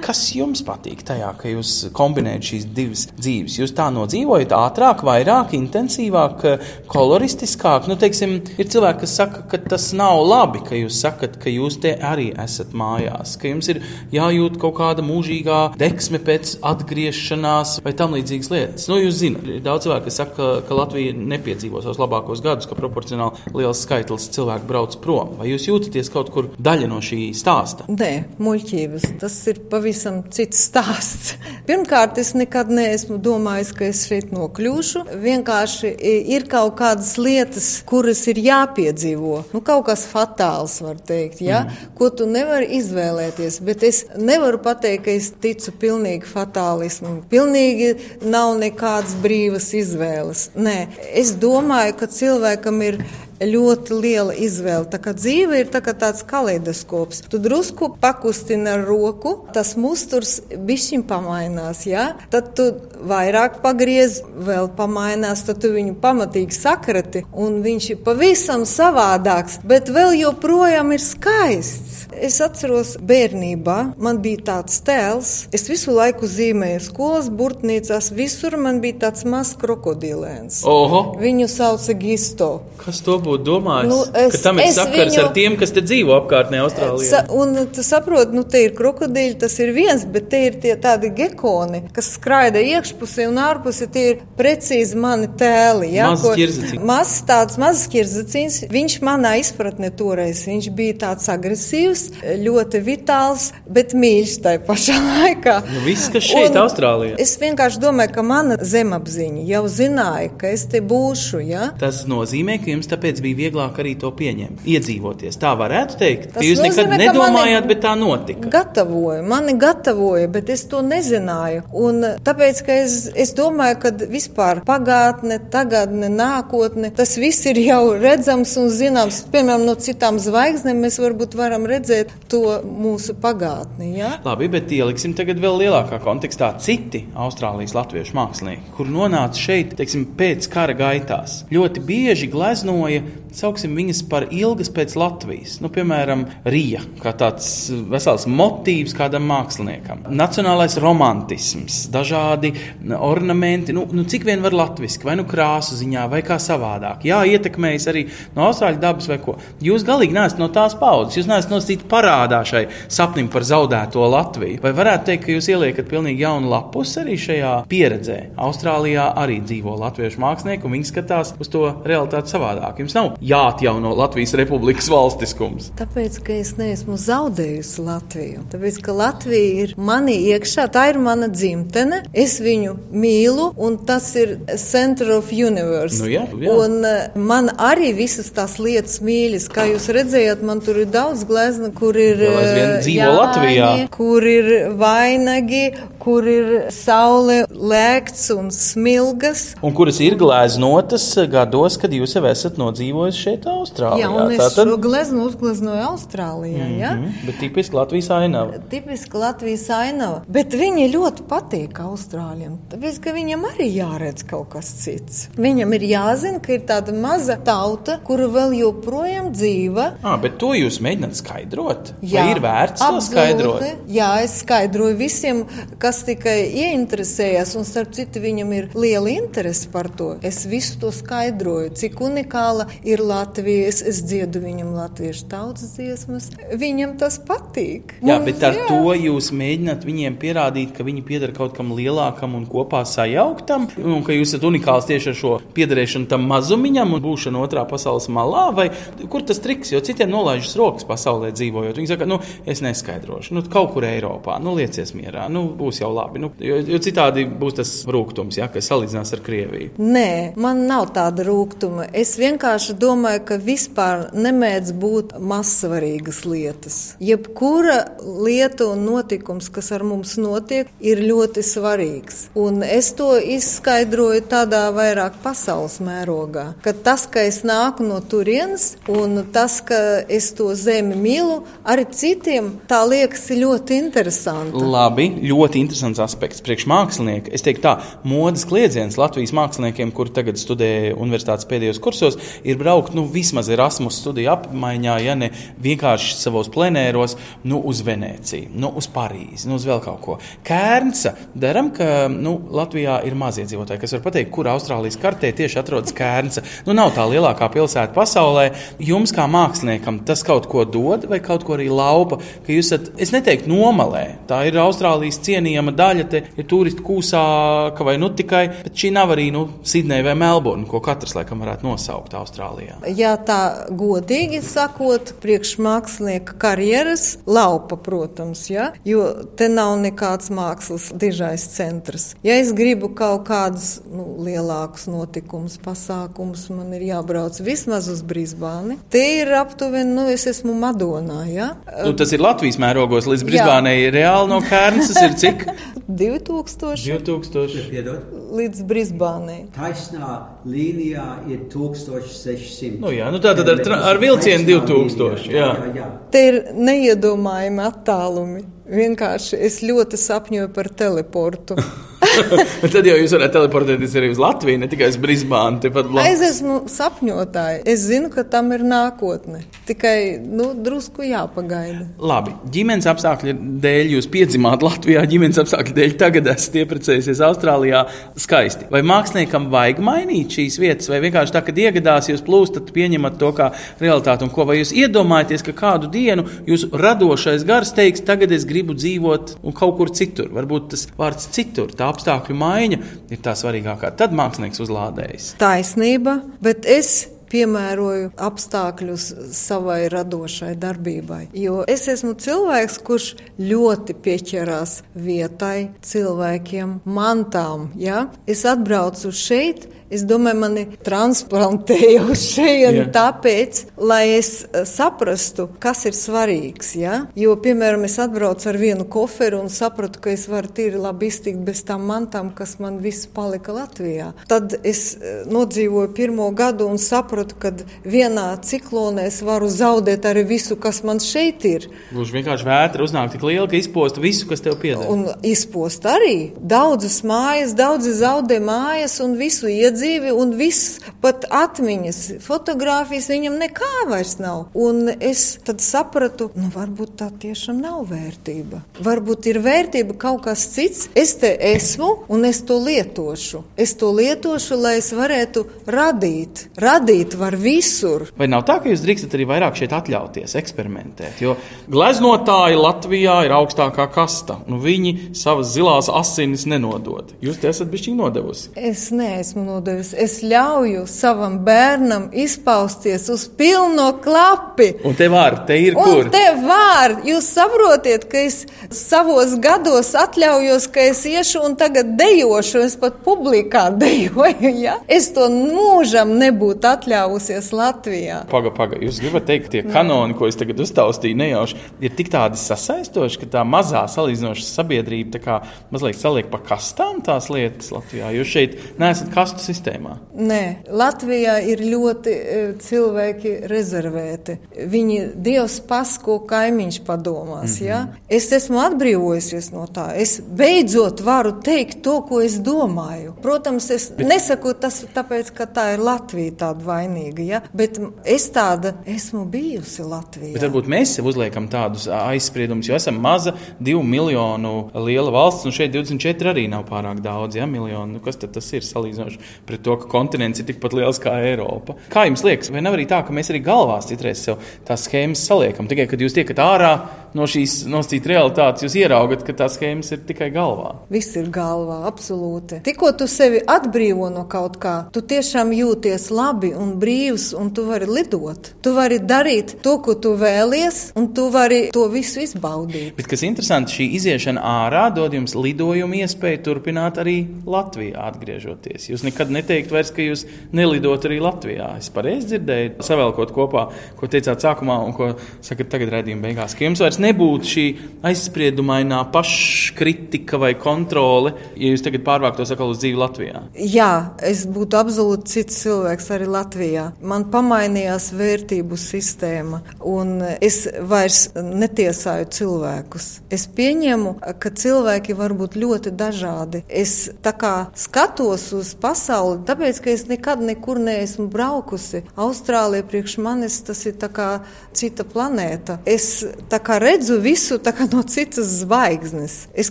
kas 0.05 0.23
jums 0.35 0.64
patīk 0.66 1.05
tajā, 1.07 1.31
ka 1.38 1.51
jūs 1.53 1.75
kombinējat 1.97 2.49
šīs 2.51 2.66
divas 2.77 3.07
dzīves? 3.14 3.61
Jūs 3.61 3.75
tā 3.79 3.88
nodzīvojat 3.95 4.55
ātrāk, 4.57 5.05
vairāk, 5.07 5.55
intensīvāk, 5.59 6.45
koloristiskāk. 6.90 7.87
Nu, 7.90 7.99
teiksim, 8.01 8.40
ir 8.59 8.71
cilvēki, 8.73 9.05
kas 9.05 9.16
saka, 9.21 9.45
ka 9.51 9.62
tas 9.71 9.92
nav 9.97 10.19
labi, 10.27 10.64
ka 10.66 10.79
jūs 10.79 10.99
sakat, 11.05 11.38
ka 11.42 11.53
jūs 11.53 11.79
te 11.83 11.95
arī 11.95 12.33
esat 12.42 12.75
mājās, 12.77 13.37
ka 13.38 13.51
jums 13.53 13.71
ir 13.71 13.83
jājūt 14.14 14.59
kaut 14.62 14.77
kāda 14.81 15.07
mūžīgā 15.07 15.61
deksme 15.79 16.21
pēc 16.27 16.57
atgriešanās 16.66 17.79
vai 17.87 17.95
tam 17.97 18.16
līdzīgas 18.19 18.53
lietas. 18.53 18.90
Nu, 18.90 18.96
Nu, 18.97 19.03
jūs 19.05 19.19
zināt, 19.21 19.45
ir 19.45 19.59
daudz 19.61 19.85
cilvēku, 19.85 20.07
kas 20.07 20.17
saka, 20.17 20.33
ka, 20.33 20.45
ka 20.65 20.77
Latvija 20.79 21.13
nepiedzīvo 21.13 21.83
savus 21.85 21.99
labākos 22.01 22.41
gadus, 22.41 22.65
ka 22.65 22.79
proporcionāli 22.79 23.51
liels 23.53 23.83
skaitlis 23.85 24.31
cilvēku 24.33 24.65
brauc 24.71 24.95
prom. 25.05 25.35
Vai 25.37 25.51
jūs 25.51 25.67
jūtaties 25.69 26.09
kaut 26.15 26.31
kur 26.33 26.47
daļa 26.57 26.89
no 26.89 27.03
šī 27.05 27.19
stāsta? 27.37 27.85
Nē, 27.93 28.09
muļķības. 28.41 29.05
Tas 29.21 29.37
ir 29.53 29.61
pavisam 29.69 30.23
cits 30.33 30.63
stāsts. 30.71 31.35
Pirmkārt, 31.69 32.17
es 32.23 32.31
nekad 32.39 32.71
neesmu 32.73 33.19
domājis, 33.21 33.75
ka 33.77 33.85
es 33.91 34.07
šeit 34.09 34.33
nokļūšu. 34.33 35.03
Vienkārši 35.27 35.93
ir 36.33 36.49
kaut 36.49 36.79
kādas 36.81 37.13
lietas, 37.21 37.69
kuras 37.85 38.25
ir 38.33 38.41
jāpiedzīvo. 38.47 39.43
Nu, 39.53 39.61
kaut 39.61 39.91
kas 39.91 40.07
fatāls, 40.09 40.79
var 40.81 40.97
teikt, 41.05 41.45
ja? 41.45 41.67
mm. 41.67 41.93
ko 42.01 42.09
tu 42.17 42.31
nevari 42.33 42.73
izvēlēties. 42.81 43.61
Bet 43.69 43.85
es 43.85 44.07
nevaru 44.17 44.65
pateikt, 44.65 45.05
ka 45.05 45.13
es 45.21 45.29
ticu 45.45 45.77
pilnīgi 45.85 46.33
fatālismu. 46.33 47.19
Pilnīgi 47.29 47.93
nav 48.25 48.57
nekā 48.65 48.86
nekādas 48.87 49.16
brīvas 49.18 49.72
izvēles. 49.75 50.51
Nē, 50.55 50.87
es 51.18 51.35
domāju, 51.35 51.96
ka 51.99 52.07
cilvēkam 52.07 52.83
ir 52.87 53.01
ļoti 53.42 53.96
liela 54.01 54.33
izvēle. 54.33 54.87
Tā 54.88 55.01
kā 55.03 55.12
dzīve 55.12 55.59
ir 55.61 55.70
tā 55.72 55.83
kā 55.85 55.92
tāds 55.92 56.22
kaleidoskops. 56.25 57.27
Tu 57.29 57.40
drusku 57.42 57.90
pakustini 58.01 58.70
ar 58.70 58.85
roku, 58.87 59.35
tas 59.53 59.75
musturs 59.77 60.38
bišķiņ 60.51 61.05
pamainās, 61.09 61.85
ja? 61.87 62.14
tad 62.31 62.55
tu 62.57 62.70
vairāk 63.07 63.61
pagriez, 63.64 64.22
vēl 64.25 64.70
pamainās, 64.79 65.44
tad 65.49 65.61
tu 65.61 65.72
viņu 65.75 65.99
pamatīgi 66.01 66.57
sakrati, 66.57 67.27
un 67.35 67.61
viņš 67.66 67.90
ir 67.92 68.03
pavisam 68.07 68.64
savādāks, 68.68 69.61
bet 69.66 69.90
vēl 69.92 70.16
joprojām 70.22 70.94
ir 70.96 71.05
skaists. 71.05 71.96
Es 72.23 72.39
atceros, 72.41 72.95
bērnībā 73.03 73.77
man 74.03 74.19
bija 74.25 74.41
tāds 74.51 74.79
tēls. 74.87 75.33
Es 75.55 75.67
visu 75.69 75.93
laiku 75.97 76.27
zīmēju 76.31 76.81
skolas, 76.87 77.29
burtnīcās, 77.29 78.11
visur 78.17 78.57
man 78.61 78.81
bija 78.81 79.07
tāds 79.07 79.27
mazs 79.29 79.57
krokodilēns. 79.61 80.63
Oho! 80.69 81.03
Viņu 81.21 81.49
sauca 81.51 81.95
Gisto. 82.01 82.51
Kas 82.81 83.01
to 83.05 83.19
būtu 83.23 83.45
domājis? 83.49 83.91
Nu, 83.91 83.99
es, 84.23 84.37
ka 84.37 84.43
tam 84.49 84.61
ir 84.63 84.71
sakars 84.73 85.13
viņu- 85.15 85.23
ar 85.25 85.31
tiem, 85.37 85.57
kas 85.61 85.73
te 85.77 85.83
dzīvo 85.85 86.15
apkārtnē 86.21 86.61
Austrālijā. 86.65 87.09
Sa, 87.11 87.23
un 87.35 87.55
tu 87.75 87.83
saproti, 87.87 88.33
nu, 88.37 88.45
te 88.45 88.63
ir 88.65 88.75
krokodili, 88.79 89.35
tas 89.41 89.59
ir 89.59 89.73
viens, 89.77 90.05
bet 90.05 90.29
te 90.31 90.45
ir 90.47 90.59
tie 90.63 90.77
tādi 90.77 91.11
gekoni, 91.17 91.83
kas 91.93 92.13
skraida 92.17 92.63
iekšpusē 92.63 93.29
un 93.29 93.41
ārpusē. 93.43 93.91
Tie 93.93 94.07
ir 94.15 94.23
precīzi 94.39 94.97
mani 94.97 95.29
tēli. 95.29 95.93
Ja, 95.97 96.11
Mazs 96.13 96.37
ķirzacīns. 96.39 96.83
Mazs 96.87 97.21
tāds 97.29 97.59
mazs 97.61 97.87
ķirzacīns. 97.93 98.61
Viņš 98.73 98.99
manā 99.07 99.37
izpratnē 99.43 99.91
toreiz 99.97 100.45
viņš 100.47 100.71
bija 100.77 100.95
tāds 101.07 101.29
agresīvs, 101.33 102.06
ļoti 102.47 102.81
vitāls, 102.87 103.51
bet 103.66 103.95
mīļš 103.97 104.37
tajā 104.45 104.62
pašā 104.66 104.97
laikā. 105.11 105.57
Nu, 105.71 105.83
viss, 105.87 106.11
kas 106.12 106.27
šeit, 106.27 106.57
Austrālijā. 106.61 107.16
Es 107.23 107.37
vienkārši 107.40 107.81
domāju, 107.83 108.14
ka 108.16 108.25
mana 108.27 108.59
zemapziņa 108.61 109.45
jau 109.49 109.62
zināja, 109.71 110.33
ka 110.40 110.51
es 110.55 110.66
te 110.71 110.83
būšu. 110.85 111.42
Ja? 111.47 111.71
Tas 111.81 112.05
nozīmē, 112.09 112.59
ka 112.62 112.73
jums 112.73 112.90
tāpēc 112.90 113.23
bija 113.25 113.40
vieglāk 113.45 113.81
arī 113.83 113.97
to 114.01 114.11
pieņemt, 114.16 114.64
iedzīvoties. 114.69 115.38
Tā 115.42 115.53
varētu 115.59 115.99
teikt. 116.01 116.31
Tas 116.37 116.47
jūs 116.47 116.62
nekad 116.62 116.87
nozīmē, 116.87 116.97
ka 116.97 117.03
nedomājāt, 117.05 117.69
bet 117.71 117.83
tā 117.85 117.95
notika. 117.99 118.51
Gatavoja, 118.53 119.23
mani 119.27 119.57
gatavoja, 119.61 120.31
bet 120.33 120.51
es 120.55 120.66
to 120.71 120.83
nezināju. 120.87 121.66
Un 121.77 122.03
tāpēc, 122.27 122.62
ka 122.66 122.79
es, 122.85 122.99
es 123.14 123.35
domāju, 123.37 123.81
ka 123.85 123.92
vispār 124.11 124.62
pagātne, 124.66 125.38
tagadne, 125.53 126.11
nākotne, 126.12 126.92
tas 126.97 127.16
viss 127.21 127.47
ir 127.51 127.61
jau 127.64 127.83
redzams 128.01 128.57
un 128.61 128.71
zināms. 128.73 129.23
Piemēram, 129.33 129.66
no 129.69 129.77
citām 129.81 130.21
zvaigznēm 130.23 130.83
mēs 130.87 131.01
varbūt 131.03 131.37
varam 131.38 131.66
redzēt 131.69 131.96
to 132.31 132.59
mūsu 132.65 133.17
pagātni. 133.23 133.93
Ja? 133.99 134.17
Labi, 134.27 134.49
bet 134.53 134.73
ieliksim 134.75 135.15
tagad 135.17 135.41
vēl 135.43 135.61
lielākā 135.65 136.01
kontekstā 136.05 136.53
citi 136.63 137.05
Austrālijas 137.17 137.77
latviešu 137.77 138.17
mākslinieki, 138.19 138.73
kur 138.77 138.91
nonāca 138.93 139.41
šeit, 139.41 139.77
teiksim, 139.79 140.07
pēc 140.19 140.51
kara 140.53 140.77
gaitās. 140.77 141.43
Ļoti 141.53 141.85
bieži 141.87 142.31
gleznoja, 142.33 143.05
sauksim 143.37 143.77
viņas 143.77 144.03
par 144.11 144.29
ilgas 144.35 144.70
pēc 144.72 144.96
Latvijas. 144.99 145.59
Nu, 145.62 145.70
piemēram, 145.72 146.25
Rija, 146.49 146.83
kā 147.03 147.12
tāds 147.18 147.49
vesels 147.90 148.27
motīvs 148.31 148.94
kādam 148.96 149.27
māksliniekam. 149.31 150.07
Nacionālais 150.16 150.79
romantisms, 150.83 151.85
dažādi 151.92 152.53
ornamenti, 152.96 153.75
nu, 153.77 153.87
nu 153.92 154.07
cik 154.09 154.27
vien 154.29 154.44
var 154.44 154.57
latviski, 154.57 155.07
vai 155.07 155.16
nu 155.20 155.27
krāsu 155.29 155.77
ziņā, 155.79 156.07
vai 156.12 156.22
kā 156.27 156.38
savādāk. 156.42 157.05
Jā, 157.09 157.22
ietekmējis 157.37 157.88
arī 157.92 158.07
no 158.37 158.46
austrāļu 158.49 158.81
dabas 158.83 159.11
vai 159.11 159.18
ko. 159.22 159.37
Jūs 159.64 159.85
galīgi 159.87 160.16
neesat 160.16 160.40
no 160.40 160.49
tās 160.55 160.77
paudzes, 160.79 161.20
jūs 161.20 161.31
neesat 161.31 161.53
nosacīti 161.53 161.88
parādā 161.90 162.42
šai 162.46 162.66
sapnim 162.88 163.29
par 163.33 163.46
zaudēto 163.46 164.07
Latviju. 164.12 164.61
Vai 164.64 164.72
varētu 164.77 165.11
teikt, 165.11 165.27
ka 165.27 165.35
jūs 165.35 165.51
ieliekat 165.53 165.90
pilnīgi 165.90 166.25
jaunu 166.25 166.51
lapus 166.53 166.96
arī 167.01 167.18
šajā 167.20 167.53
pieredzē? 167.70 168.18
Austrālijā 168.46 169.11
arī 169.18 169.40
dzīvo 169.44 169.77
latviešu 169.81 170.20
mākslinieki, 170.22 170.66
un 170.66 170.77
viņi 170.77 170.90
skatās 170.90 171.35
uz 171.42 171.51
to 171.53 171.64
realitāti 171.87 172.33
savādāk. 172.33 172.81
Jums 172.83 172.96
nav 172.96 173.16
jāatjauno 173.27 173.93
Latvijas 173.99 174.35
republikas 174.39 174.89
valstiskums. 174.93 175.71
Tāpēc, 175.79 176.19
ka 176.27 176.37
es 176.41 176.55
neesmu 176.59 176.99
zaudējusi 177.01 177.85
Latviju. 177.87 178.45
Tāpēc, 178.53 178.81
ka 178.85 178.95
Latvija 178.97 179.65
ir 179.65 179.75
manī 179.79 180.17
iekšā, 180.33 180.69
tā 180.73 180.87
ir 180.93 181.01
mana 181.03 181.29
dzimtene. 181.33 182.03
Es 182.17 182.39
viņu 182.45 182.77
mīlu, 182.95 183.51
un 183.57 183.79
tas 183.89 184.09
ir 184.19 184.37
Center 184.61 185.12
of 185.17 185.33
Universe. 185.35 186.01
Nu 186.03 186.11
jā, 186.11 186.27
jā. 186.43 186.55
Un 186.55 186.79
eh, 186.87 187.17
man 187.19 187.51
arī 187.57 187.93
visas 187.97 188.31
tās 188.37 188.59
lietas 188.62 189.01
mīļas. 189.05 189.49
Kā 189.53 189.67
jūs 189.71 189.89
redzējāt, 189.97 190.45
man 190.47 190.62
tur 190.65 190.83
ir 190.85 190.91
daudz 190.93 191.27
glezna, 191.29 191.73
kur 191.75 191.97
ir 191.99 192.23
aizvien 192.31 192.77
eh, 192.77 192.81
dzīvo 192.85 193.01
Jāņi, 193.03 193.19
Latvijā. 193.21 193.71
kur 193.97 194.27
ir 194.31 194.51
vainagi, 194.79 195.65
kur 196.07 196.27
ir 196.31 196.51
saule, 196.71 197.40
lēkts 197.51 198.29
un 198.37 198.53
smilgas. 198.55 199.49
Un 199.66 199.75
kuras 199.75 199.99
ir 200.05 200.14
gleznotas 200.21 201.09
gados, 201.33 201.75
kad 201.83 201.90
jūs 201.95 202.14
jau 202.14 202.23
esat 202.31 202.61
nodzīvojis 202.61 203.19
šeit, 203.19 203.49
Austrālijā. 203.51 204.05
Jā, 204.05 204.11
un 204.14 204.35
es 204.37 204.42
Tātad- 204.45 204.71
šo 204.71 204.77
gleznu 204.85 205.25
uzgleznoju 205.27 205.83
Austrālijā. 205.88 206.62
Mm 206.62 206.75
-hmm. 206.75 206.81
ja? 206.81 206.92
Bet 207.27 207.38
tipiski 207.40 207.77
Latvijas 207.77 208.11
ainava. 208.11 208.61
Tipiski 208.71 209.16
Latvijas 209.16 209.71
ainava. 209.71 210.23
Bet 210.29 210.55
viņi 210.55 210.87
ļoti 210.95 211.27
patīk 211.29 211.81
Austrāļiem. 211.83 212.55
Tāpēc, 212.71 213.01
ka 213.03 213.11
viņam 213.11 213.42
arī 213.51 213.69
jāredz 213.75 214.27
kaut 214.27 214.49
kas 214.55 214.71
cits. 214.85 215.29
Viņam 215.37 215.75
ir 215.75 215.81
jāzina, 215.81 216.40
ka 216.42 216.53
ir 216.53 216.61
tāda 216.61 216.95
maza 216.95 217.37
tauta, 217.37 217.99
kura 218.05 218.27
vēl 218.27 218.55
joprojām 218.61 219.33
dzīva. 219.33 219.90
Ah, 220.03 220.16
bet 220.16 220.38
to 220.38 220.55
jūs 220.55 220.79
mēģināt 220.81 221.14
skaidrot? 221.14 221.92
Vai 222.03 222.31
ir 222.31 222.40
vērts 222.40 222.81
to 222.81 223.01
skaidrot? 223.01 223.62
Jā, 223.88 224.23
es 224.23 224.38
skaidroju 224.45 224.97
visiem, 224.97 225.45
kas 225.79 225.96
tikai 226.07 226.37
ieinteresējas, 226.63 227.55
un 227.59 227.67
starp 227.69 227.95
citu 227.97 228.21
viņam 228.23 228.53
ir 228.57 228.69
liela 228.77 229.11
interese 229.13 229.71
par 229.73 229.89
to. 229.89 230.15
Es 230.27 230.45
visu 230.49 230.79
to 230.83 230.91
skaidroju, 230.95 231.73
cik 231.79 232.01
unikāla 232.05 232.69
ir 232.87 233.03
Latvija. 233.05 233.69
Es, 233.71 233.83
es 233.87 234.03
dziedu 234.07 234.43
viņam 234.45 234.75
latviešu 234.77 235.27
tautas 235.31 235.77
dziesmas. 235.77 236.29
Viņam 236.53 236.97
tas 237.01 237.19
patīk. 237.23 237.97
Jā, 238.01 238.19
Mums- 238.19 238.27
bet 238.29 238.43
ar 238.47 238.59
jā. 238.59 238.67
to 238.69 238.95
jūs 238.97 239.31
mēģināt 239.33 239.87
viņiem 239.87 240.19
pierādīt, 240.21 240.75
ka 240.77 240.85
viņi 240.87 241.05
pieder 241.07 241.33
kaut 241.37 241.55
kam 241.57 241.73
lielākam 241.77 242.37
un 242.37 242.47
kopā 242.51 242.83
sajauktam, 242.87 243.69
un 243.81 244.05
ka 244.07 244.17
jūs 244.17 244.35
esat 244.35 244.47
unikāls 244.49 244.89
tieši 244.89 245.13
ar 245.13 245.19
šo 245.21 245.33
piederēšanu 245.57 246.11
tam 246.11 246.27
mazumiņam 246.31 246.97
un 246.97 247.05
būšanu 247.05 247.43
otrā 247.45 247.65
pasaules 247.69 248.09
malā, 248.13 248.49
vai 248.57 248.69
kur 249.11 249.25
tas 249.27 249.41
triks, 249.43 249.73
jo 249.73 249.81
citiem 249.85 250.11
nolaižas 250.13 250.57
rokas 250.59 250.87
pasaulē 250.89 251.33
dzīvojot. 251.37 251.77
Viņi 251.79 251.93
saka, 251.93 252.09
nu, 252.09 252.21
es 252.47 252.63
neskaidrošu, 252.65 253.37
nu, 253.37 253.45
kaut 253.53 253.73
kur 253.75 253.87
Eiropā, 253.89 254.39
nu, 254.43 254.57
liecies 254.59 254.95
mierā, 254.97 255.29
nu, 255.33 255.47
būs 255.57 255.81
jau 255.83 255.86
labi, 255.92 256.22
nu, 256.22 256.31
jo, 256.42 256.59
jo 256.72 256.81
citādi 256.83 257.27
būs 257.27 257.59
tas 257.61 257.72
rūkums, 257.90 258.38
ja, 258.40 258.49
kas 258.53 258.68
salīdzinās 258.70 259.12
ar 259.16 259.22
Krieviju. 259.27 259.72
Nē, 259.83 260.35
man 260.40 260.64
nav 260.68 260.90
tāda 260.96 261.27
rūkuma. 261.27 261.88
Es 261.96 262.16
vienkārši 262.20 262.77
domāju, 262.81 263.25
ka 263.29 263.38
vispār 263.42 264.09
nemēdz 264.16 264.72
būt 264.81 265.16
mazsvarīgas 265.20 266.22
lietas. 266.29 266.79
Jebkura 267.03 267.79
lieta 268.03 268.70
un 268.72 268.85
notikums, 268.87 269.51
kas 269.53 269.72
ar 269.75 269.85
mums 269.87 270.16
notiek, 270.20 270.70
ir 270.81 271.03
ļoti 271.05 271.44
svarīgs. 271.46 272.27
Un 272.38 272.62
es 272.66 272.92
to 272.99 273.14
izskaidroju 273.20 274.27
tādā 274.31 274.66
vairāk 274.75 275.20
pasaules 275.25 275.79
mērogā. 275.85 276.49
Ka 276.64 276.75
tas, 276.87 277.07
ka 277.11 277.25
es 277.27 277.42
nāku 277.46 277.87
no 277.87 278.01
turienes 278.01 278.75
un 278.92 279.22
tas, 279.33 279.61
ka 279.66 279.79
es 280.09 280.31
to 280.37 280.53
zemi 280.59 280.96
mīlu, 280.99 281.40
arī 281.66 281.87
citiem 281.92 282.53
tā 282.68 282.83
liekas 282.88 283.29
ļoti 283.37 283.81
interesanti. 283.81 284.64
Labi, 284.77 285.09
ļoti 285.31 285.62
interesants 285.67 286.01
aspekts. 286.03 286.43
Priekš 286.47 286.69
mākslinieka, 286.71 287.33
es 287.35 287.45
teiktu, 287.45 287.65
tā 287.67 287.75
modes 288.07 288.47
kliedziens 288.49 288.99
Latvijas 289.01 289.35
māksliniekiem, 289.37 289.93
kuri 289.95 290.15
tagad 290.15 290.39
studē 290.41 290.71
universitātes 290.95 291.49
pēdējos 291.51 291.83
kursos, 291.83 292.19
ir 292.47 292.59
braukt 292.61 292.95
nu, 292.97 293.07
vismaz 293.11 293.51
Erasmus 293.53 294.01
studiju 294.03 294.33
apmaiņā, 294.37 294.97
ja 295.05 295.17
ne 295.19 295.31
vienkārši 295.63 296.17
savos 296.21 296.51
plenēros, 296.55 297.17
nu, 297.49 297.61
uz 297.67 297.83
Venēciju, 297.87 298.53
nu, 298.57 298.71
uz 298.79 298.89
Parīzi, 298.93 299.49
nu, 299.51 299.59
uz 299.59 299.67
vēl 299.69 299.83
kaut 299.85 300.01
ko. 300.05 300.19
Kērnsa 300.47 301.15
deram, 301.35 301.73
ka 301.75 302.07
nu, 302.13 302.37
Latvijā 302.57 303.01
ir 303.09 303.17
maziedzīvotāji, 303.19 303.83
kas 303.83 303.97
var 303.97 304.05
pateikt, 304.07 304.33
kur 304.35 304.51
Austrālijas 304.51 304.99
kartē 305.03 305.33
tieši 305.37 305.61
atrodas 305.61 305.95
Kērnsa. 305.97 306.45
Nu, 306.69 306.77
nav 306.77 306.95
tā 306.97 307.07
lielākā 307.11 307.49
pilsēta 307.53 307.95
pasaulē. 307.97 308.49
Jums, 308.83 309.15
kā 309.17 309.27
māksliniekam, 309.31 310.03
tas 310.07 310.25
kaut 310.27 310.49
ko 310.51 310.65
dod 310.69 311.09
vai 311.11 311.21
kaut 311.25 311.47
ko 311.47 311.57
arī 311.57 311.69
laupa, 311.73 312.21
ka 312.47 312.55
jūs 312.55 312.71
esat, 312.71 312.93
es 313.03 313.13
neteiktu, 313.15 313.51
nomalē. 313.51 314.05
Tā 314.31 314.43
ir 314.49 314.59
Austrālijas 314.63 315.21
cienījama 315.57 315.73
daļa, 315.77 316.05
te 316.11 316.23
ir 316.37 316.47
turistu 316.49 316.85
kūsāka 316.85 317.85
vai 317.87 317.97
nu 318.01 318.11
tikai, 318.14 318.45
bet 318.64 318.77
šī 318.77 318.92
nav 318.92 319.14
arī 319.14 319.31
nu, 319.33 319.47
Sidneja 319.66 320.05
vai 320.05 320.14
Melburna, 320.19 320.66
ko 320.69 320.81
katrs 320.85 321.16
laikam 321.16 321.40
varētu 321.45 321.66
nosaukt 321.66 322.14
Austrālijā. 322.16 322.79
Ja 322.97 323.16
tā 323.16 323.69
godīgi 323.71 324.42
sakot, 324.45 325.14
priekšmākslinieka 325.23 326.37
karjeras 326.40 327.19
laupa, 327.27 327.77
protams, 327.77 328.47
ja? 328.51 328.71
jo 328.85 329.09
te 329.37 329.49
nav 329.49 329.77
nekāds 329.81 330.31
mākslas 330.35 330.90
dižais 330.95 331.47
centrs. 331.55 332.11
Ja 332.27 332.37
es 332.40 332.53
gribu 332.57 332.92
kaut 332.97 333.27
kādus 333.29 333.81
nu, 333.90 334.16
lielākus 334.27 334.87
notikumus, 334.90 335.59
pasākumus, 335.62 336.49
man 336.55 336.75
ir 336.77 336.87
jābrauc 336.90 337.38
vismaz 337.45 337.88
uz 337.92 338.03
Brisbāni. 338.07 338.79
Te 338.92 339.03
ir 339.21 339.33
aptuveni, 339.38 339.95
nu, 339.97 340.07
es 340.12 340.27
esmu 340.29 340.55
Madonā, 340.59 341.23
ja? 341.33 341.51
Nu, 341.83 341.95
tas 341.99 342.12
ir 342.14 342.25
Latvijas 342.25 342.61
mērogos 342.62 343.09
līdz. 343.09 343.27
Brisbānei. 343.27 343.87
Reāli 343.95 344.31
no 344.31 344.40
Kērnas 344.45 344.92
ir 345.01 345.16
cik? 345.19 345.46
2000 345.87 346.83
2000. 346.87 347.69
Piedod, 347.71 348.17
līdz 348.37 348.65
Brisbānei. 348.69 349.39
taisnā 349.57 350.11
līnijā 350.47 351.07
ir 351.31 351.47
1600. 351.53 352.81
Nu 352.83 352.93
jā, 352.95 353.11
nu 353.15 353.23
tā 353.23 353.37
tad 353.39 353.49
ar 353.55 353.63
ar 353.93 354.03
vilcienu 354.03 354.45
Taisnā 354.45 354.67
2000, 354.67 355.31
līnijā, 355.31 355.39
jā. 355.39 355.49
jā, 355.55 355.73
jā. 355.81 355.89
Te 356.11 356.27
ir 356.33 356.43
neiedomājami 356.55 357.67
attālumi. 357.71 358.45
Vienkārši 358.67 359.39
es 359.47 359.61
ļoti 359.63 359.99
sapņoju 360.01 360.51
par 360.55 360.71
teleportu. 360.75 361.55
Tad 362.73 362.87
jau 362.87 362.97
jūs 362.99 363.13
varētu 363.15 363.35
teleportēties 363.37 363.95
arī 363.99 364.09
uz 364.13 364.19
Latviju, 364.21 364.61
ne 364.61 364.69
tikai 364.71 364.89
uz 364.91 364.97
Brisbānu. 365.01 365.61
Es 366.03 366.23
esmu 366.25 366.59
sapņotāja. 366.71 367.63
Es 367.69 367.85
zinu, 367.87 368.11
ka 368.13 368.25
tam 368.29 368.51
ir 368.57 368.65
nākotne. 368.67 369.43
Tikai 369.69 370.19
nu, 370.21 370.51
drusku 370.67 371.05
jāpagaida. 371.07 371.87
Labi, 372.01 372.35
ģimenes 372.53 372.89
apstākļu 372.91 373.37
dēļ 373.63 373.95
jūs 373.97 374.09
piedzimāt 374.13 374.65
Latvijā, 374.67 375.05
ģimenes 375.09 375.41
apstākļu 375.43 375.77
dēļ 375.77 375.97
tagad 376.01 376.31
esat 376.35 376.59
iepriecējusies 376.63 377.23
Austrālijā. 377.29 377.85
Skaisti. 378.21 378.69
Vai 378.73 378.83
māksliniekam 378.87 379.49
vajag 379.53 379.83
mainīt 379.85 380.37
šīs 380.39 380.59
vietas, 380.63 380.91
vai 380.93 381.01
vienkārši 381.05 381.37
tā, 381.37 381.45
kad 381.47 381.63
iegadās, 381.63 382.11
jūs 382.11 382.25
plūstat, 382.27 382.73
pieņemat 382.77 383.19
to 383.21 383.33
kā 383.37 383.51
realitāti, 383.83 384.27
un 384.27 384.35
ko 384.35 384.47
vai 384.49 384.59
jūs 384.61 384.75
iedomājaties, 384.77 385.45
ka 385.47 385.57
kādu 385.57 385.91
dienu 385.93 386.27
jūsu 386.49 386.71
radošais 386.77 387.47
gars 387.49 387.75
teiks, 387.77 388.05
tagad 388.07 388.35
es 388.35 388.47
gribu 388.49 388.56
dzīvot 388.77 389.35
kaut 389.57 389.77
kur 389.81 389.92
citur. 389.97 390.31
Varbūt 390.37 390.71
tas 390.75 390.87
vārds 390.99 391.29
citur, 391.35 391.75
tā 391.77 391.90
apstākļu 391.92 392.38
maiņa 392.38 392.81
ir 393.11 393.21
tā 393.25 393.37
svarīgākā. 393.38 393.92
Tad 393.99 394.16
mākslinieks 394.16 394.62
uzlādējas. 394.64 395.35
Taisnība, 395.42 396.21
bet 396.45 396.69
es 396.69 397.09
piemēroju 397.31 398.11
apstākļus 398.23 399.07
savai 399.35 399.87
radošai 399.92 400.55
darbībai. 400.62 401.27
Jo 401.37 401.62
es 401.69 401.87
esmu 401.90 402.14
cilvēks, 402.23 402.79
kurš 402.87 403.09
ļoti 403.40 403.97
pieķerās 404.05 404.81
vietai, 404.95 405.71
cilvēkiem, 405.87 406.81
mantām. 406.87 407.71
Ja? 407.81 408.07
Es 408.31 408.47
atbraucu 408.49 409.12
šeit, 409.14 409.69
Es 409.87 410.03
domāju, 410.03 410.38
mani 410.40 410.64
transplantēja 410.83 412.01
uz 412.11 412.25
šejienu 412.33 412.81
yeah. 412.81 412.88
tāpēc, 412.90 413.61
lai 413.79 414.16
es 414.16 414.31
eh, 414.42 414.64
saprastu, 414.66 415.46
kas 415.62 415.85
ir 415.87 415.94
svarīgs. 415.94 416.72
Ja? 416.81 416.96
Jo, 417.18 417.37
piemēram, 417.38 417.85
es 417.87 417.94
atbraucu 418.03 418.49
ar 418.51 418.59
vienu 418.59 418.87
koferu 418.90 419.38
un 419.44 419.51
sapratu, 419.53 420.03
ka 420.03 420.11
es 420.11 420.27
varu 420.31 420.51
tīri 420.51 420.81
labi 420.83 421.11
iztikt 421.12 421.38
bez 421.46 421.62
tām 421.68 421.85
mantām, 421.87 422.33
kas 422.35 422.57
man 422.62 422.81
viss 422.83 423.07
palika 423.07 423.55
Latvijā. 423.55 424.09
Tad 424.27 424.57
es 424.66 424.96
eh, 424.99 425.20
nodzīvoju 425.31 425.92
pirmo 425.94 426.27
gadu 426.35 426.66
un 426.66 426.83
sapratu, 426.83 427.38
ka 427.38 427.55
vienā 427.87 428.27
ciklonē 428.42 429.07
es 429.07 429.20
varu 429.27 429.46
zaudēt 429.53 430.11
arī 430.11 430.27
visu, 430.35 430.59
kas 430.59 430.83
man 430.83 430.99
šeit 431.03 431.46
ir. 431.46 431.70
Gluži 431.92 432.18
vienkārši 432.18 432.51
vētra 432.51 432.83
uznāk 432.83 433.14
tik 433.14 433.22
liela, 433.29 433.46
ka 433.46 433.59
izpost 433.61 434.03
visu, 434.03 434.27
kas 434.27 434.42
tev 434.42 434.59
pieder. 434.59 434.83
Un 434.90 435.07
izpost 435.22 435.87
arī 435.87 436.33
daudzas 436.42 437.05
mājas, 437.07 437.55
daudzi 437.55 437.94
zaudē 438.03 438.42
mājas 438.42 438.99
un 439.05 439.14
visu 439.20 439.46
iedzīvotāju 439.46 439.76
dzīvi, 439.77 440.12
un 440.17 440.33
viss, 440.39 440.81
pat 441.03 441.27
atmiņas, 441.33 442.01
fotografijas 442.25 443.09
viņam 443.12 443.37
nekā 443.41 443.73
vairs 443.91 444.17
nav. 444.23 444.47
Un 444.57 444.89
es 444.97 445.39
tad 445.47 445.62
sapratu, 445.65 446.31
nu, 446.39 446.51
varbūt 446.55 446.97
tā 447.01 447.11
tiešām 447.23 447.61
nav 447.62 447.85
vērtība. 447.91 448.62
Varbūt 448.87 449.29
ir 449.31 449.41
vērtība 449.45 449.97
kaut 450.01 450.25
kas 450.27 450.47
cits. 450.55 450.89
Es 450.97 451.17
te 451.21 451.33
esmu, 451.53 451.91
un 452.12 452.27
es 452.29 452.43
to 452.47 452.59
lietošu. 452.62 453.43
Es 453.61 453.77
to 453.79 453.93
lietošu, 453.95 454.59
lai 454.61 454.77
es 454.81 454.93
varētu 454.97 455.45
radīt. 455.71 456.47
Radīt 456.61 457.17
var 457.19 457.37
visur. 457.41 458.09
Vai 458.19 458.31
nav 458.33 458.47
tā, 458.49 458.59
ka 458.62 458.73
jūs 458.73 458.85
drīkstat 458.85 459.17
arī 459.17 459.29
vairāk 459.29 459.61
šeit 459.61 459.75
atļauties, 459.77 460.37
eksperimentēt? 460.41 461.21
Jo 461.25 461.37
gleznotāji 461.71 462.59
Latvijā 462.61 463.19
ir 463.27 463.37
augstākā 463.37 463.89
kasta. 463.93 464.41
Nu, 464.49 464.61
viņi 464.62 465.12
savas 465.17 465.53
zilās 465.55 465.91
asinis 465.93 466.47
nenodod. 466.49 467.15
Jūs 467.25 467.41
te 467.43 467.51
esat 467.53 467.71
bišķīgi 467.73 467.99
nodevusi. 467.99 468.53
Es 468.57 468.89
neesmu 468.95 469.45
nodevusi 469.47 469.66
nodevis. 469.67 469.93
Es 469.97 470.21
ļauju 470.23 470.87
savam 470.91 471.39
bērnam 471.45 472.09
izpausties 472.15 473.09
uz 473.11 473.27
pilno 473.37 473.93
klapi. 474.03 474.73
Un 474.87 474.95
te 474.95 475.09
var, 475.09 475.43
te 475.47 475.59
ir 475.59 475.75
kur. 475.75 476.05
Un 476.05 476.11
te 476.11 476.25
var. 476.43 477.01
Jūs 477.07 477.31
saprotiet, 477.37 478.07
ka 478.11 478.23
es 478.27 478.45
savos 478.71 479.37
gados 479.43 479.93
atļaujos, 479.99 480.69
ka 480.73 480.87
es 480.93 481.05
iešu 481.07 481.43
un 481.47 481.57
tagad 481.59 481.97
dejošu. 481.99 482.63
Es 482.67 482.77
pat 482.81 483.01
publikā 483.05 483.69
dejoju. 483.83 484.53
Ja? 484.63 484.79
Es 484.89 485.11
to 485.17 485.29
mūžam 485.33 486.17
nebūtu 486.21 486.71
atļāvusies 486.71 487.51
Latvijā. 487.57 488.23
Paga, 488.31 488.53
paga. 488.55 488.81
Jūs 488.83 489.01
gribat 489.03 489.27
teikt, 489.29 489.51
tie 489.55 489.65
kanoni, 489.67 490.17
ko 490.17 490.31
es 490.31 490.39
tagad 490.39 490.61
uztaustīju 490.63 491.19
nejauši, 491.19 491.59
ir 491.85 491.97
tik 491.97 492.11
tādi 492.13 492.39
sasaistoši, 492.41 493.23
ka 493.23 493.31
tā 493.39 493.45
mazā 493.47 493.85
salīdzinoša 493.91 494.47
sabiedrība 494.47 495.17
tā 495.17 495.23
kā 495.23 495.41
mazliet 495.73 495.99
saliek 495.99 496.31
pa 496.31 496.41
kastām 496.45 497.03
tās 497.05 497.29
lietas 497.33 497.73
Latvijā. 497.75 498.13
Jūs 498.17 498.33
šeit 498.33 498.57
neesat 498.81 499.11
kastu 499.15 499.43
sistēmā? 499.57 499.97
Nē, 500.16 500.42
Latvijā 500.71 501.37
ir 501.51 501.62
ļoti 501.64 502.12
e, 502.12 502.40
cilvēki 502.62 503.33
rezervēti. 503.51 504.38
Viņi 504.71 504.99
Dievs 505.16 505.59
pasko 505.69 506.19
kaimiņš 506.29 506.81
padomās. 506.87 507.61
Mm 507.61 507.66
-hmm. 507.66 507.66
ja? 507.66 507.87
Es 508.09 508.31
esmu 508.33 508.61
atbrīvojusies 508.62 509.51
no 509.53 509.66
tā. 509.66 509.88
Es 509.97 510.21
beidzot 510.21 511.01
varu 511.01 511.33
teikt 511.42 511.83
to, 511.83 512.01
ko 512.09 512.21
es 512.23 512.38
domāju. 512.40 513.14
Protams, 513.23 513.71
es 513.71 513.90
bet... 513.97 514.07
nesaku 514.07 514.55
tas 514.61 514.85
tāpēc, 514.95 515.33
ka 515.35 515.47
tā 515.47 515.73
ir 515.75 515.81
Latvija 515.81 516.33
tāda 516.33 516.64
vainīga, 516.64 517.23
ja? 517.23 517.42
bet 517.53 517.81
es 518.05 518.31
tāda 518.31 518.75
esmu 518.87 519.25
bijusi 519.25 519.83
Latvijā. 519.83 520.33
Bet 520.33 520.42
varbūt 520.42 520.69
mēs 520.69 520.97
sev 520.97 521.07
uzliekam 521.07 521.49
tādus 521.49 521.88
aizspriedumus, 521.88 522.69
jo 522.69 522.75
esam 522.75 523.01
maza, 523.01 523.35
divu 523.59 523.83
miljonu 523.83 524.71
liela 524.75 525.11
valsts, 525.11 525.47
un 525.47 525.53
šeit 525.53 525.73
24 525.75 526.33
arī 526.33 526.49
nav 526.49 526.64
pārāk 526.69 527.01
daudz, 527.01 527.37
ja 527.37 527.47
miljonu. 527.47 527.97
Nu, 527.97 528.01
kas 528.01 528.19
tad 528.21 528.35
tas 528.37 528.53
ir 528.53 528.64
salīdzinoši 528.66 529.21
pret 529.47 529.63
to, 529.67 529.77
ka 529.81 529.91
kontinents 529.91 530.43
ir 530.43 530.49
tikpat 530.49 530.75
liels 530.77 531.01
kā 531.03 531.15
Eiropa. 531.25 531.77
Kā 531.93 532.07
jums 532.09 532.25
liekas, 532.27 532.51
vai 532.55 532.65
nav 532.65 532.77
arī 532.77 532.87
tā, 532.91 533.03
ka 533.07 533.15
mēs 533.15 533.31
arī 533.33 533.43
galvās 533.47 533.89
citreiz 533.91 534.25
sev 534.27 534.43
tās 534.67 534.87
schēmas 534.89 535.23
saliekam? 535.29 535.69
Tikai, 535.71 535.87
kad 535.91 536.03
jūs 536.03 536.17
tiekat 536.17 536.43
ārā 536.43 536.73
no 537.17 537.27
šīs 537.31 537.63
nosacītas 537.71 538.11
realitātes, 538.13 538.67
jūs 538.67 538.77
ieraugat, 538.83 539.25
ka 539.27 539.35
tās 539.37 539.57
schēmas 539.57 539.93
ir 539.95 540.03
tikai 540.09 540.29
galvā. 540.35 540.73
Viss 540.93 541.17
ir 541.19 541.31
galvā, 541.33 541.83
absolūti. 541.89 542.61
Tikko 542.67 542.93
tu 543.01 543.09
sevi 543.11 543.41
atbrīvo 543.41 544.09
no 544.13 544.27
kaut 544.31 544.59
kā, 544.63 544.77
tu 544.95 545.03
tiešām 545.07 545.53
jūties 545.57 546.09
labi 546.15 546.53
un 546.57 546.75
brīvs, 546.81 547.31
un 547.39 547.51
tu 547.57 547.67
vari 547.69 547.89
lidot. 547.91 548.53
Tu 548.63 548.75
vari 548.77 549.01
darīt 549.03 549.57
to, 549.65 549.77
ko 549.85 549.97
tu 550.03 550.15
vēlies, 550.21 550.83
un 550.99 551.11
tu 551.17 551.29
vari 551.35 551.67
to 551.75 551.87
visu 551.93 552.23
izbaudīt. 552.25 552.95
Bet 552.99 553.11
kas 553.11 553.25
interesanti, 553.27 553.79
šī 553.79 553.89
iziešana 554.01 554.43
ārā 554.67 554.87
dod 554.95 555.17
jums 555.17 555.37
lidojumu 555.39 556.01
iespēju 556.03 556.43
turpināt 556.47 557.01
arī 557.03 557.17
Latvijā 557.47 558.07
atgriežoties. 558.11 558.91
Jūs 558.93 559.07
nekad 559.07 559.33
neteikt 559.35 559.73
vairs, 559.75 559.93
ka 559.95 560.05
jūs 560.05 560.27
nelidot 560.57 561.09
arī 561.09 561.21
Latvijā. 561.23 561.73
Es 561.81 561.91
pareizi 561.95 562.35
dzirdēju, 562.35 562.77
savēlkot 562.87 563.35
kopā, 563.37 563.67
ko 563.99 564.11
teicāt 564.11 564.45
sākumā 564.45 564.79
un 564.87 564.95
ko 564.97 565.13
sakat 565.45 565.71
tagad 565.73 565.95
redzījuma 565.95 566.29
beigās, 566.29 566.57
ka 566.57 566.67
jums 566.67 566.83
vairs 566.83 567.01
nebūtu 567.07 567.53
šī 567.55 567.66
aizspriedumainā 568.07 569.01
paškritika 569.12 570.38
vai 570.40 570.53
kontrole, 570.61 571.33
ja 571.59 571.73
jūs 571.73 571.85
tagad 571.85 572.05
pārvāktos 572.07 572.53
atkal 572.55 572.71
uz 572.73 572.81
dzīvi 572.83 573.01
Latvijā? 573.01 573.42
Jā, 573.59 573.90
es 574.23 574.45
būtu 574.51 574.79
absolūti 574.79 575.33
cits 575.37 575.62
cilvēks 575.64 576.11
arī 576.14 576.29
Latvijā. 576.31 576.87
Man 577.01 577.27
pamainījās 577.33 578.11
vērtību 578.16 578.79
sistēma, 578.81 579.62
un 579.87 580.21
es 580.40 580.64
vairs 580.90 581.29
netiesāju 581.37 582.29
cilvēkus. 582.37 583.09
Es 583.33 583.47
pieņemu, 583.57 584.16
ka 584.42 584.53
cilvēki 584.55 585.16
var 585.19 585.35
būt 585.37 585.59
ļoti 585.59 585.95
dažādi. 585.97 586.62
Es 586.69 587.09
tā 587.25 587.35
kā 587.37 587.55
skatos 587.79 588.49
uz 588.57 588.73
pasauli, 588.79 589.42
tāpēc, 589.49 589.83
ka 589.83 589.92
es 589.95 590.07
nekad 590.11 590.42
nekur 590.45 590.81
neesmu 590.83 591.29
braukusi. 591.33 592.05
Austrālija 592.16 592.87
priekš 592.87 593.19
manis 593.25 593.59
tas 593.66 593.83
ir 593.88 593.99
tā 594.01 594.11
kā 594.12 594.31
cita 594.77 595.07
planēta. 595.09 595.81
Es 595.88 596.25
tā 596.51 596.61
kā 596.62 596.79
redzu 596.87 597.18
visu 597.22 597.59
no 597.92 598.03
citas 598.03 598.46
zvaigznes. 598.62 599.49
Es 599.55 599.70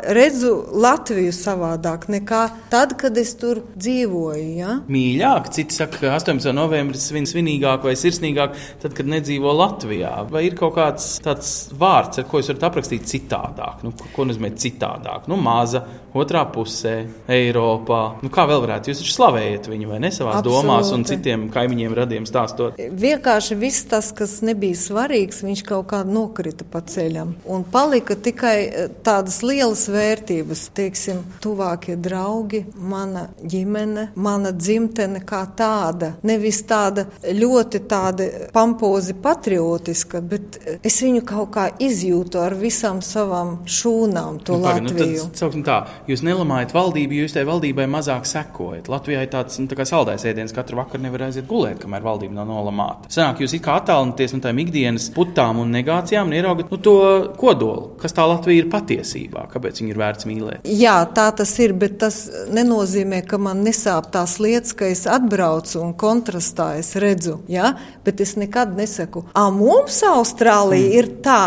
redzu 0.00 0.52
Latviju 0.72 1.32
savādāk 1.36 2.08
nekā 2.12 2.42
tad, 2.72 2.96
kad 3.00 3.16
es 3.20 3.34
tur 3.38 3.62
dzīvoju. 3.76 4.48
Ja? 4.58 4.78
Mīļāk, 4.88 5.50
citi 5.54 5.76
saka, 5.76 6.00
ka 6.00 6.14
18. 6.16 6.52
novembris 6.56 7.08
svin 7.10 7.28
svinīgāk 7.28 7.84
vai 7.86 7.94
sirsnīgāk, 7.98 8.56
tad, 8.82 8.96
kad 8.96 9.10
nedzīvo 9.12 9.52
Latvijā. 9.58 10.14
Vai 10.32 10.46
ir 10.48 10.56
kaut 10.58 10.76
kāds 10.78 11.14
tāds 11.24 11.52
vārds, 11.78 12.22
ar 12.22 12.28
ko 12.28 12.40
jūs 12.40 12.52
varat 12.52 12.68
aprakstīt 12.70 13.08
citādāk? 13.10 13.84
Nu, 13.86 13.94
ko 14.14 14.26
nozīmē 14.28 14.54
citādāk? 14.58 15.28
Nu, 15.30 15.38
maza, 15.40 15.84
otrā 16.14 16.44
pusē, 16.52 16.94
Eiropā. 17.32 18.00
Nu, 18.22 18.30
kā 18.32 18.44
vēl 18.48 18.62
varētu? 18.64 18.90
Jūs 18.92 19.02
taču 19.02 19.14
slavējat 19.16 19.68
viņu 19.70 19.90
vai 19.92 20.00
ne 20.02 20.10
savā 20.14 20.40
domās 20.44 20.92
un 20.94 21.06
citiem 21.08 21.48
kaimiņiem 21.52 21.94
radiem 21.96 22.26
stāstot? 22.28 22.78
Vienkārši 22.78 23.56
viss 23.58 23.86
tas, 23.88 24.10
kas 24.16 24.40
nebija 24.44 24.78
svarīgs, 24.78 25.42
viņš 25.44 25.64
kaut 25.68 25.88
kā 25.92 26.02
nokrita 26.06 26.66
pa 26.68 26.82
ceļam. 26.84 27.34
Un 27.48 27.64
palika 27.72 28.16
tikai 28.16 28.56
eh, 28.66 28.90
tādas 29.04 29.40
lielas 29.46 29.86
vērtības, 29.92 30.66
teiksim, 30.76 31.22
tuvākie 31.42 31.96
draugi, 32.00 32.64
mana 32.76 33.28
ģimene, 33.40 34.10
mana 34.14 34.52
dzimtene 34.56 35.24
kā 35.28 35.44
tāda. 35.56 36.14
Nevis 36.28 36.62
tāda 36.68 37.06
ļoti 37.24 37.82
tāda 37.88 38.28
pampozi 38.52 39.16
patriotiska, 39.22 40.20
bet 40.20 40.60
eh, 40.60 40.78
es 40.84 41.00
viņu 41.04 41.24
kaut 41.28 41.54
kā 41.56 41.68
izjūtu 41.82 42.42
ar 42.42 42.56
visām 42.58 43.00
savām 43.04 43.62
šūnām, 43.66 44.42
to 44.44 44.58
nu, 44.58 44.68
Latviju. 44.68 45.26
Nu, 45.26 45.36
tad, 45.36 45.58
tā, 45.66 45.78
jūs 46.10 46.22
nelamājat 46.26 46.74
valdību, 46.74 47.18
jūs 47.22 47.36
tai 47.36 47.44
valdībai 47.48 47.86
mazāk 47.90 48.26
sekojat. 48.28 48.90
Latvijā 48.92 49.22
ir 49.24 49.30
tāds 49.32 49.58
nu, 49.60 49.68
tā 49.70 49.86
saldais 49.88 50.24
ēdiens, 50.28 50.54
katru 50.54 50.80
vakaru 50.80 51.04
nevar 51.04 51.26
aiziet 51.28 51.46
gulēt, 51.48 51.80
kamēr 51.82 52.04
valdība 52.04 52.36
nav 52.38 52.48
nolamāta. 52.50 53.10
Sanāk, 53.12 53.42
jūs 53.44 53.56
kā 53.62 53.78
attālināties 53.80 54.34
no 54.36 54.42
tām 54.44 54.60
ikdienas 54.62 55.08
putām 55.14 55.60
un 55.62 55.72
negācijām 55.74 56.30
un 56.30 56.36
ieraugat 56.38 56.72
nu, 56.72 56.80
to 56.82 56.96
kodolu, 57.38 57.92
kas 58.00 58.16
tā 58.16 58.26
Latvija 58.28 58.64
ir 58.64 58.70
patiesībā, 58.72 59.46
kāpēc 59.52 59.82
viņi 59.82 59.94
ir 59.94 60.00
vērts 60.00 60.28
mīlēt. 60.28 60.68
Jā, 60.68 60.96
tā 61.14 61.28
tas 61.36 61.52
ir, 61.62 61.74
bet 61.78 61.98
tas 62.02 62.22
nenozīmē, 62.52 63.22
ka 63.28 63.38
man 63.42 63.62
nesāp 63.66 64.10
tās 64.14 64.38
lietas, 64.42 64.74
ka 64.78 64.88
es 64.90 65.04
atbraucu 65.10 65.80
un 65.82 65.94
kontrastā 65.98 66.72
es 66.80 66.94
redzu. 67.00 67.40
Ja? 67.52 67.74
Bet 68.04 68.22
es 68.24 68.34
nekad 68.40 68.74
nesaku, 68.78 69.24
ah, 69.34 69.50
mums 69.54 70.00
Austrālija 70.06 70.88
mm. 70.88 70.96
ir 70.98 71.10
tā, 71.24 71.42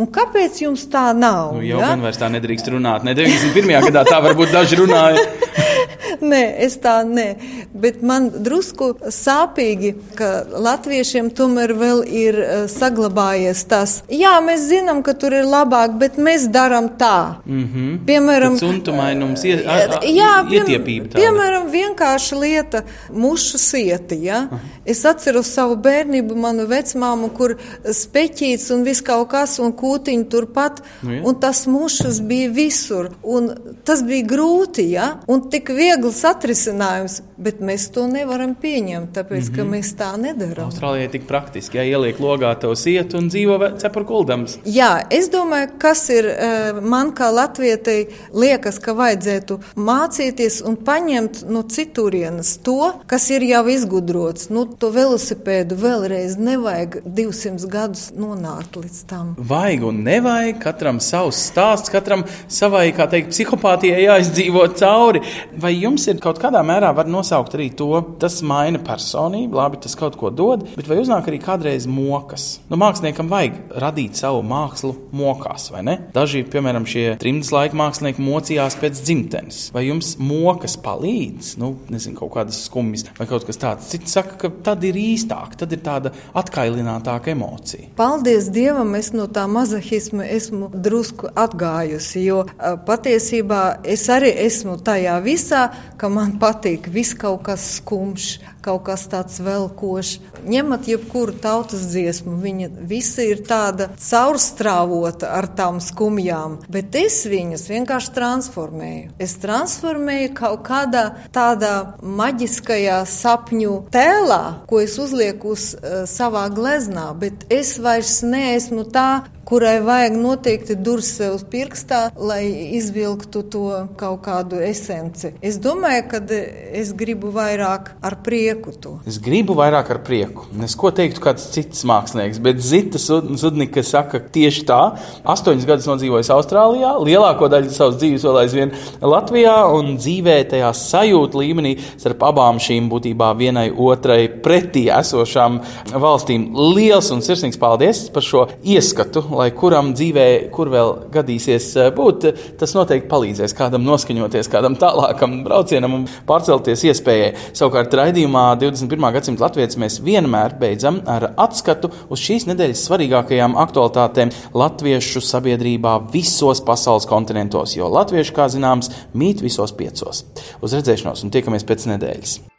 un 0.00 0.08
kāpēc 0.10 0.62
jums 0.64 0.86
tā 0.90 1.10
nav? 1.16 1.54
Nu, 1.56 1.64
jau 1.66 1.80
ja? 1.82 1.92
gan 1.92 2.04
vairs 2.04 2.18
tā 2.20 2.30
nedrīkst 2.32 2.70
runāt. 2.74 3.06
Ne 3.06 3.14
91. 3.18 3.76
gadā 3.90 3.99
tā 4.08 4.20
varbūt 4.24 4.54
daži 4.54 4.80
runāja. 4.80 5.24
nē, 6.32 6.42
es 6.66 6.78
tā 6.82 7.00
nē. 7.06 7.28
Bet 7.74 8.02
man 8.06 8.30
drusku 8.44 8.92
sāpīgi, 9.14 9.94
ka 10.18 10.30
latviešiem 10.50 11.30
tomēr 11.36 11.74
vēl 11.78 12.04
ir 12.06 12.40
uh, 12.40 12.64
saglabājies 12.70 13.64
tas, 13.70 14.00
jā, 14.10 14.32
mēs 14.44 14.66
zinām, 14.70 15.02
ka 15.06 15.14
tur 15.18 15.34
ir 15.36 15.48
labāk, 15.48 15.96
bet 16.00 16.18
mēs 16.20 16.48
darām 16.52 16.90
tā. 17.00 17.40
Mm 17.46 17.64
-hmm. 17.64 17.98
Piemēram, 18.06 18.58
suntumainums, 18.58 19.44
ie, 19.44 19.54
a, 19.66 19.76
a, 19.98 20.00
jā, 20.04 20.32
ietiepība. 20.50 21.08
Tāda. 21.08 21.20
Piemēram, 21.20 21.68
vienkārša 21.70 22.40
lieta- 22.40 22.82
mušu 23.22 23.58
sieti. 23.58 24.22
Ja? 24.24 24.48
Aha. 24.50 24.60
Es 24.84 25.04
atceros 25.04 25.46
savu 25.54 25.76
bērnību, 25.76 26.34
manu 26.34 26.66
vecmāmu, 26.66 27.30
kur 27.36 27.56
speķīts 27.84 28.70
un 28.74 28.84
viss 28.84 29.04
kaut 29.04 29.28
kas, 29.30 29.58
un 29.58 29.72
kūtiņi 29.72 30.28
turpat, 30.32 30.82
nu, 31.02 31.12
ja. 31.12 31.22
un 31.24 31.34
tas 31.40 31.66
mušas 31.66 32.20
bija 32.20 32.50
visur. 32.50 33.10
Un 33.22 33.50
tas 33.84 34.02
bija 34.02 34.26
grūti, 34.26 34.90
ja? 34.90 35.20
un 35.26 35.48
tik 35.50 35.70
viegls 36.00 36.22
atrisinājums, 36.24 37.20
bet 37.40 37.60
mēs 37.64 37.88
to 37.92 38.06
nevaram 38.08 38.54
pieņemt, 38.58 39.12
tāpēc, 39.14 39.48
mm 39.48 39.52
-hmm. 39.52 39.56
ka 39.56 39.62
mhm. 39.64 39.72
mēs 39.74 39.92
tā 39.96 40.10
nedarām. 40.16 40.70
Austrālijai 40.70 41.10
tik 41.10 41.26
praktiski, 41.26 41.78
ja 41.78 41.84
ieliek 41.84 42.18
logā 42.18 42.54
to 42.60 42.74
sietu 42.74 43.18
un 43.18 43.28
dzīvo 43.28 43.78
cepur 43.78 44.04
kuldams. 44.04 44.58
Jā, 44.64 45.06
es 45.10 45.30
domāju, 45.30 45.68
kas 45.78 46.08
ir 46.10 46.26
eh, 46.26 46.80
man 46.80 47.12
kā 47.12 47.30
latvietei 47.32 48.08
liekas, 48.32 48.78
ka 48.78 48.92
vajadzētu 48.92 49.60
mācīties 49.76 50.62
un 50.64 50.76
paņemt 50.76 51.44
no 51.48 51.62
citurienes 51.62 52.58
to, 52.62 52.92
kas 53.06 53.30
ir 53.30 53.42
jau 53.42 53.68
izgudrots. 53.68 54.48
Nu, 54.50 54.66
to 54.66 54.90
velosipēdu 54.90 55.76
vēlreiz 55.76 56.36
nevajag 56.38 57.02
200 57.04 57.68
gadus 57.68 58.10
nonākt 58.16 58.76
līdz 58.76 59.04
tam. 59.06 59.34
Vajag 59.38 59.84
un 59.84 60.02
nevajag, 60.04 60.58
katram 60.62 61.00
savs 61.00 61.36
stāsts, 61.50 61.90
katram 61.90 62.24
savai, 62.48 62.92
kā 62.92 63.08
teikt, 63.10 63.30
psihopātijai 63.30 64.04
jāizdzīvo 64.04 64.66
cauri. 64.74 65.20
Vai 65.60 65.74
jums 65.80 65.89
ir 65.98 66.20
kaut 66.22 66.38
kādā 66.42 66.60
mērā 66.66 66.92
var 66.94 67.08
nosaukt 67.10 67.54
arī 67.56 67.70
to, 67.74 67.88
tas 68.22 68.40
maina 68.46 68.78
personību, 68.84 69.56
labi, 69.58 69.80
tas 69.82 69.96
kaut 69.98 70.16
ko 70.20 70.30
dod, 70.30 70.62
bet 70.76 70.88
vai 70.90 71.00
uznāk 71.02 71.26
arī 71.30 71.40
kādreiz 71.42 71.86
mokas? 71.90 72.60
Nu, 72.70 72.78
māksliniekam 72.80 73.30
vajag 73.30 73.56
radīt 73.82 74.18
savu 74.20 74.44
mākslu 74.46 74.92
mokās, 75.16 75.70
vai 75.74 75.82
ne? 75.86 75.96
Daži, 76.14 76.44
piemēram, 76.50 76.86
šie 76.88 77.16
trimdas 77.20 77.50
laika 77.54 77.78
mākslinieki 77.80 78.22
mocījās 78.24 78.78
pēc 78.80 79.02
dzimtenes. 79.02 79.60
Vai 79.74 79.86
jums 79.88 80.14
mokas 80.22 80.76
palīdz? 80.80 81.54
Nu, 81.60 81.72
nezinu, 81.90 82.18
kaut 82.20 82.34
kādas 82.36 82.62
skumjas 82.66 83.08
vai 83.18 83.26
kaut 83.30 83.46
kas 83.48 83.60
tāds. 83.60 83.90
Citi 83.90 84.10
saka, 84.10 84.36
ka 84.40 84.52
tad 84.70 84.84
ir 84.86 84.98
īstāk, 85.00 85.56
tad 85.60 85.74
ir 85.74 85.82
tāda 85.84 86.14
atkailinātāka 86.36 87.34
emocija. 87.34 87.90
Paldies 87.98 88.50
Dievam, 88.54 88.94
es 88.98 89.12
no 89.16 89.26
tā 89.32 89.46
mazahisma 89.50 90.26
esmu 90.30 90.70
drusku 90.74 91.30
atgājusi, 91.38 92.24
jo 92.28 92.44
patiesībā 92.86 93.62
es 93.88 94.06
arī 94.12 94.32
esmu 94.46 94.78
tajā 94.84 95.16
visā, 95.24 95.66
ka 96.00 96.08
man 96.12 96.36
patīk 96.40 96.88
viss 96.92 97.16
kaut 97.18 97.44
kas 97.48 97.64
skumjš, 97.78 98.28
kaut 98.64 98.84
kas 98.88 99.06
tāds 99.10 99.40
velkošs. 99.42 100.18
Ņemat 100.50 100.88
jebkuru 100.88 101.34
tautas 101.42 101.86
dziesmu, 101.92 102.36
viņa 102.40 102.70
visa 102.88 103.24
ir 103.26 103.42
tāda 103.46 103.90
caurstrāvota 104.00 105.32
ar 105.36 105.48
tām 105.56 105.80
skumjām, 105.84 106.58
bet 106.72 106.96
es 106.98 107.22
viņus 107.30 107.66
vienkārši 107.70 108.14
transformēju. 108.16 109.10
Es 109.20 109.36
transformēju 109.42 110.32
kaut 110.38 110.64
kādā 110.68 111.04
tādā 111.34 111.74
maģiskajā 112.02 113.02
sapņu 113.08 113.74
tēlā, 113.92 114.42
ko 114.70 114.80
es 114.84 114.96
uzlieku 115.02 115.54
uz 115.56 115.72
uh, 115.74 116.02
savā 116.08 116.46
gleznā, 116.54 117.10
bet 117.18 117.44
es 117.52 117.76
vairs 117.82 118.20
neesmu 118.26 118.86
tā, 118.92 119.10
kurai 119.50 119.80
vajag 119.82 120.14
noteikti 120.14 120.76
sev 121.02 121.34
uz 121.34 121.44
pirkstā, 121.50 122.12
lai 122.14 122.44
izvilktu 122.78 123.42
to 123.50 123.88
kaut 123.98 124.22
kādu 124.22 124.60
esenci. 124.62 125.32
Es 125.42 125.58
domāju, 125.58 126.04
ka 126.12 126.20
es 126.30 126.92
gribu 126.94 127.32
vairāk 127.34 127.90
ar 128.00 128.16
prieku 128.22 128.49
to. 128.82 128.92
Es 129.08 129.18
gribu 129.22 129.56
vairāk 129.58 129.90
ar 129.94 130.00
prieku. 130.06 130.46
Es 130.64 130.76
ko 130.78 130.92
teiktu 130.94 131.22
kāds 131.24 131.48
cits 131.54 131.84
mākslinieks, 131.88 132.40
bet 132.44 132.60
Zita 132.64 133.00
Zudnika 133.00 133.82
saka 133.86 134.20
tieši 134.20 134.66
tā. 134.68 134.80
Astoņas 135.24 135.66
gadus 135.68 135.88
nodzīvojis 135.90 136.32
Austrālijā, 136.36 136.92
lielāko 137.06 137.48
daļu 137.52 137.72
savas 137.74 137.98
dzīves 138.00 138.26
vēl 138.28 138.40
aizvien 138.44 138.74
Latvijā 139.00 139.56
un 139.74 139.96
dzīvē 139.98 140.36
tajā 140.52 140.70
sajūta 140.76 141.40
līmenī 141.40 141.76
starp 141.92 142.26
abām 142.30 142.60
šīm 142.62 142.90
būtībā 142.92 143.32
vienai 143.40 143.68
otrai 143.70 144.26
pretī 144.44 144.86
esošām 144.94 145.60
valstīm. 145.96 146.50
Liels 146.76 147.10
un 147.14 147.24
sirsnīgs 147.24 147.60
paldies 147.60 148.06
par 148.14 148.26
šo 148.26 148.46
ieskatu 148.60 149.24
lai 149.40 149.50
kuram 149.56 149.92
dzīvē, 149.96 150.26
kur 150.54 150.70
vēl 150.72 150.92
gadīsies 151.14 151.68
eh, 151.80 151.90
būt, 151.94 152.26
tas 152.60 152.74
noteikti 152.76 153.08
palīdzēs 153.10 153.54
kādam 153.56 153.84
noskaņoties, 153.86 154.50
kādam 154.52 154.76
tālākam 154.80 155.40
braucienam 155.46 156.00
un 156.00 156.06
pārcelties 156.28 156.84
iespējai. 156.90 157.32
Savukārt 157.56 157.94
raidījumā 158.40 158.58
21. 158.60 159.12
gadsimta 159.14 159.44
latvijas 159.44 159.76
mēs 159.80 160.00
vienmēr 160.04 160.56
beidzam 160.60 161.00
ar 161.06 161.32
atskatu 161.36 161.90
uz 162.10 162.20
šīs 162.20 162.46
nedēļas 162.48 162.84
svarīgākajām 162.88 163.56
aktualitātēm 163.56 164.32
latviešu 164.54 165.20
sabiedrībā 165.20 165.98
visos 166.12 166.62
pasaules 166.64 167.06
kontinentos, 167.06 167.76
jo 167.76 167.88
latvieši, 167.88 168.34
kā 168.34 168.48
zināms, 168.48 168.90
mīt 169.14 169.42
visos 169.42 169.72
piecos. 169.72 170.24
Uz 170.60 170.78
redzēšanos 170.78 171.24
un 171.24 171.30
tiekamies 171.34 171.66
pēc 171.66 171.90
nedēļas! 171.94 172.49